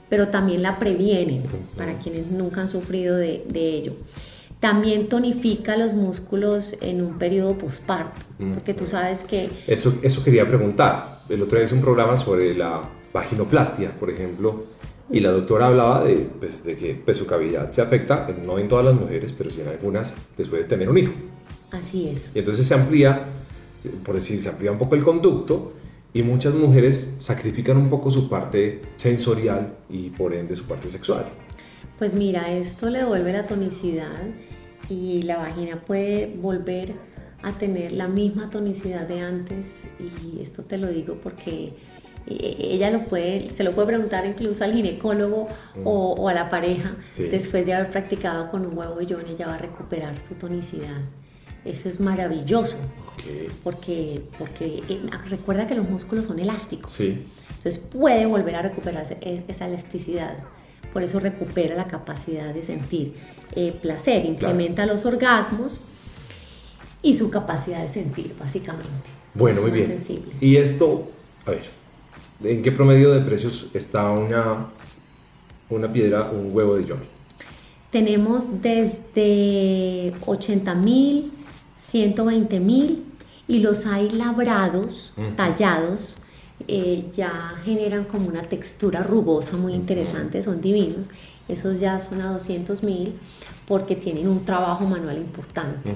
pero 0.08 0.28
también 0.28 0.62
la 0.62 0.78
previenen 0.78 1.42
para 1.76 1.94
quienes 1.94 2.30
nunca 2.30 2.60
han 2.60 2.68
sufrido 2.68 3.16
de, 3.16 3.44
de 3.48 3.70
ello. 3.70 3.94
También 4.62 5.08
tonifica 5.08 5.76
los 5.76 5.92
músculos 5.92 6.76
en 6.80 7.02
un 7.02 7.18
periodo 7.18 7.58
posparto, 7.58 8.20
mm. 8.38 8.52
porque 8.52 8.74
tú 8.74 8.86
sabes 8.86 9.24
que... 9.24 9.50
Eso, 9.66 9.98
eso 10.02 10.22
quería 10.22 10.46
preguntar. 10.46 11.18
El 11.28 11.42
otro 11.42 11.58
día 11.58 11.64
hice 11.64 11.74
un 11.74 11.80
programa 11.80 12.16
sobre 12.16 12.54
la 12.54 12.80
vaginoplastia, 13.12 13.90
por 13.90 14.08
ejemplo, 14.08 14.66
y 15.10 15.18
la 15.18 15.32
doctora 15.32 15.66
hablaba 15.66 16.04
de, 16.04 16.28
pues, 16.38 16.62
de 16.62 16.76
que 16.76 16.94
pues, 16.94 17.16
su 17.16 17.26
cavidad 17.26 17.72
se 17.72 17.82
afecta, 17.82 18.28
no 18.40 18.56
en 18.60 18.68
todas 18.68 18.84
las 18.84 18.94
mujeres, 18.94 19.32
pero 19.32 19.50
sí 19.50 19.62
en 19.62 19.66
algunas, 19.66 20.14
después 20.36 20.62
de 20.62 20.68
tener 20.68 20.88
un 20.88 20.98
hijo. 20.98 21.12
Así 21.72 22.10
es. 22.10 22.30
Y 22.32 22.38
entonces 22.38 22.64
se 22.64 22.74
amplía, 22.74 23.20
por 24.04 24.14
decir, 24.14 24.40
se 24.40 24.48
amplía 24.48 24.70
un 24.70 24.78
poco 24.78 24.94
el 24.94 25.02
conducto 25.02 25.72
y 26.14 26.22
muchas 26.22 26.54
mujeres 26.54 27.08
sacrifican 27.18 27.78
un 27.78 27.90
poco 27.90 28.12
su 28.12 28.28
parte 28.28 28.80
sensorial 28.94 29.74
y 29.90 30.10
por 30.10 30.32
ende 30.32 30.54
su 30.54 30.66
parte 30.66 30.88
sexual. 30.88 31.24
Pues 31.98 32.14
mira, 32.14 32.52
esto 32.52 32.90
le 32.90 33.00
devuelve 33.00 33.32
la 33.32 33.48
tonicidad 33.48 34.22
y 34.88 35.22
la 35.22 35.38
vagina 35.38 35.76
puede 35.76 36.34
volver 36.36 36.92
a 37.42 37.52
tener 37.52 37.92
la 37.92 38.08
misma 38.08 38.50
tonicidad 38.50 39.06
de 39.06 39.20
antes 39.20 39.66
y 39.98 40.40
esto 40.40 40.62
te 40.62 40.78
lo 40.78 40.88
digo 40.88 41.18
porque 41.22 41.72
eh, 42.26 42.56
ella 42.58 42.90
lo 42.90 43.04
puede, 43.06 43.50
se 43.50 43.64
lo 43.64 43.72
puede 43.72 43.88
preguntar 43.88 44.24
incluso 44.26 44.62
al 44.62 44.72
ginecólogo 44.72 45.48
mm. 45.76 45.80
o, 45.84 46.28
a 46.28 46.34
la 46.34 46.48
pareja 46.48 46.94
después 47.16 47.66
de 47.66 47.74
haber 47.74 47.90
practicado 47.90 48.50
con 48.50 48.64
un 48.64 48.78
huevo 48.78 48.98
John, 49.08 49.24
ella 49.28 49.48
va 49.48 49.54
a 49.56 49.58
recuperar 49.58 50.14
su 50.26 50.34
tonicidad. 50.34 51.00
Eso 51.64 51.88
es 51.88 52.00
maravilloso. 52.00 52.76
Porque, 53.62 54.22
porque 54.36 54.82
eh, 54.88 55.00
recuerda 55.28 55.68
que 55.68 55.76
los 55.76 55.88
músculos 55.88 56.26
son 56.26 56.40
elásticos. 56.40 56.98
Entonces 57.00 57.78
puede 57.78 58.26
volver 58.26 58.56
a 58.56 58.62
recuperar 58.62 59.06
esa 59.20 59.66
elasticidad. 59.68 60.38
Por 60.92 61.02
eso 61.02 61.20
recupera 61.20 61.74
la 61.74 61.86
capacidad 61.86 62.52
de 62.52 62.62
sentir. 62.62 63.14
Eh, 63.54 63.74
placer, 63.80 64.24
incrementa 64.24 64.86
los 64.86 65.04
orgasmos 65.04 65.80
y 67.02 67.14
su 67.14 67.30
capacidad 67.30 67.82
de 67.82 67.88
sentir, 67.88 68.34
básicamente. 68.38 69.10
Bueno, 69.34 69.62
muy 69.62 69.70
bien. 69.70 70.02
Y 70.40 70.56
esto, 70.56 71.10
a 71.46 71.50
ver, 71.50 71.64
¿en 72.44 72.62
qué 72.62 72.72
promedio 72.72 73.12
de 73.12 73.20
precios 73.20 73.68
está 73.74 74.10
una, 74.10 74.68
una 75.70 75.92
piedra, 75.92 76.30
un 76.30 76.54
huevo 76.54 76.76
de 76.76 76.84
yomi? 76.84 77.06
Tenemos 77.90 78.62
desde 78.62 80.12
80 80.24 80.74
mil, 80.74 81.32
120 81.88 82.60
mil 82.60 83.04
y 83.46 83.58
los 83.58 83.84
hay 83.86 84.08
labrados, 84.10 85.14
tallados, 85.36 86.21
eh, 86.68 87.04
ya 87.14 87.54
generan 87.64 88.04
como 88.04 88.28
una 88.28 88.42
textura 88.42 89.02
rugosa 89.02 89.56
muy 89.56 89.74
interesante, 89.74 90.42
son 90.42 90.60
divinos. 90.60 91.08
Esos 91.48 91.80
ya 91.80 91.98
son 92.00 92.20
a 92.20 92.32
200 92.32 92.82
mil 92.82 93.14
porque 93.66 93.96
tienen 93.96 94.28
un 94.28 94.44
trabajo 94.44 94.84
manual 94.84 95.18
importante. 95.18 95.94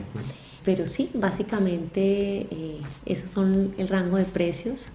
Pero 0.64 0.86
sí, 0.86 1.10
básicamente 1.14 2.46
eh, 2.50 2.80
esos 3.04 3.30
son 3.30 3.74
el 3.78 3.88
rango 3.88 4.16
de 4.16 4.24
precios 4.24 4.88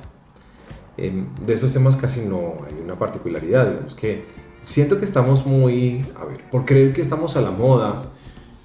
Em, 0.98 1.28
de 1.46 1.54
esos 1.54 1.72
temas 1.72 1.96
casi 1.96 2.22
no 2.22 2.66
hay 2.66 2.82
una 2.84 2.98
particularidad, 2.98 3.70
digamos 3.70 3.96
que 3.96 4.26
siento 4.64 4.98
que 4.98 5.06
estamos 5.06 5.46
muy, 5.46 6.04
a 6.20 6.26
ver, 6.26 6.40
por 6.50 6.66
creer 6.66 6.94
que 6.94 7.02
estamos 7.02 7.36
a 7.36 7.42
la 7.42 7.52
moda, 7.52 8.04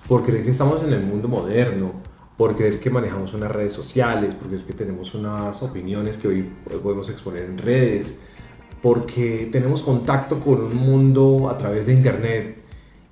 por 0.09 0.25
creer 0.25 0.45
que 0.45 0.53
estamos 0.53 0.83
en 0.85 0.93
el 0.93 1.03
mundo 1.03 1.29
moderno, 1.29 1.93
por 2.37 2.57
creer 2.57 2.81
que 2.81 2.89
manejamos 2.89 3.35
unas 3.35 3.53
redes 3.53 3.73
sociales, 3.73 4.35
por 4.35 4.49
creer 4.49 4.65
que 4.65 4.73
tenemos 4.73 5.15
unas 5.15 5.63
opiniones 5.63 6.17
que 6.17 6.29
hoy 6.29 6.51
podemos 6.83 7.11
exponer 7.11 7.45
en 7.45 7.59
redes, 7.59 8.19
porque 8.81 9.51
tenemos 9.53 9.83
contacto 9.83 10.41
con 10.41 10.63
un 10.63 10.77
mundo 10.77 11.51
a 11.51 11.59
través 11.59 11.87
de 11.87 11.93
internet, 11.93 12.63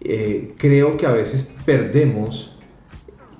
eh, 0.00 0.54
creo 0.56 0.96
que 0.96 1.06
a 1.06 1.12
veces 1.12 1.52
perdemos 1.66 2.57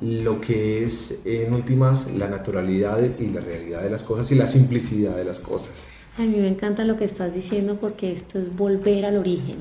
lo 0.01 0.41
que 0.41 0.85
es 0.85 1.23
en 1.25 1.53
últimas 1.53 2.13
la 2.15 2.29
naturalidad 2.29 3.01
y 3.19 3.27
la 3.27 3.41
realidad 3.41 3.83
de 3.83 3.91
las 3.91 4.05
cosas 4.05 4.31
y 4.31 4.37
la 4.37 4.47
simplicidad 4.47 5.17
de 5.17 5.25
las 5.25 5.41
cosas. 5.41 5.89
A 6.19 6.23
mí 6.23 6.37
me 6.37 6.49
encanta 6.49 6.85
lo 6.85 6.97
que 6.97 7.05
estás 7.05 7.35
diciendo 7.35 7.77
porque 7.81 8.13
esto 8.13 8.39
es 8.39 8.57
volver 8.57 9.07
al 9.07 9.19
origen, 9.19 9.57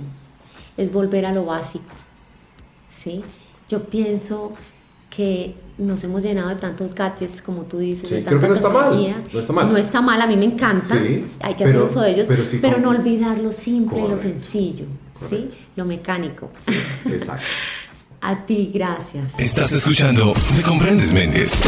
es 0.75 0.91
volver 0.91 1.25
a 1.25 1.31
lo 1.31 1.45
básico. 1.45 1.93
¿sí? 3.03 3.21
Yo 3.69 3.83
pienso 3.83 4.53
que 5.09 5.55
nos 5.77 6.03
hemos 6.03 6.23
llenado 6.23 6.49
de 6.49 6.55
tantos 6.55 6.93
gadgets, 6.93 7.41
como 7.41 7.63
tú 7.63 7.77
dices. 7.77 8.09
Sí, 8.09 8.23
creo 8.25 8.39
que 8.39 8.47
no 8.47 8.53
está 8.55 8.69
mal. 8.69 9.25
No 9.31 9.39
está 9.39 9.53
mal. 9.53 9.71
No 9.71 9.77
está 9.77 10.01
mal, 10.01 10.21
a 10.21 10.27
mí 10.27 10.35
me 10.35 10.45
encanta. 10.45 10.95
hay 11.39 11.53
que 11.55 11.63
hacer 11.63 11.81
uso 11.81 12.01
de 12.01 12.11
ellos, 12.11 12.27
pero, 12.61 12.79
no 12.79 12.89
olvidar 12.89 13.37
lo 13.39 13.51
simple, 13.51 14.07
lo 14.07 14.17
sencillo, 14.17 14.85
¿sí? 15.13 15.47
lo 15.75 15.85
mecánico. 15.85 16.49
exacto. 17.05 17.45
A 18.27 18.45
ti, 18.45 18.69
gracias. 18.73 19.23
Estás 19.39 19.71
escuchando 19.71 20.33
Me 20.57 20.61
Comprendes 20.61 21.13
Méndez. 21.13 21.61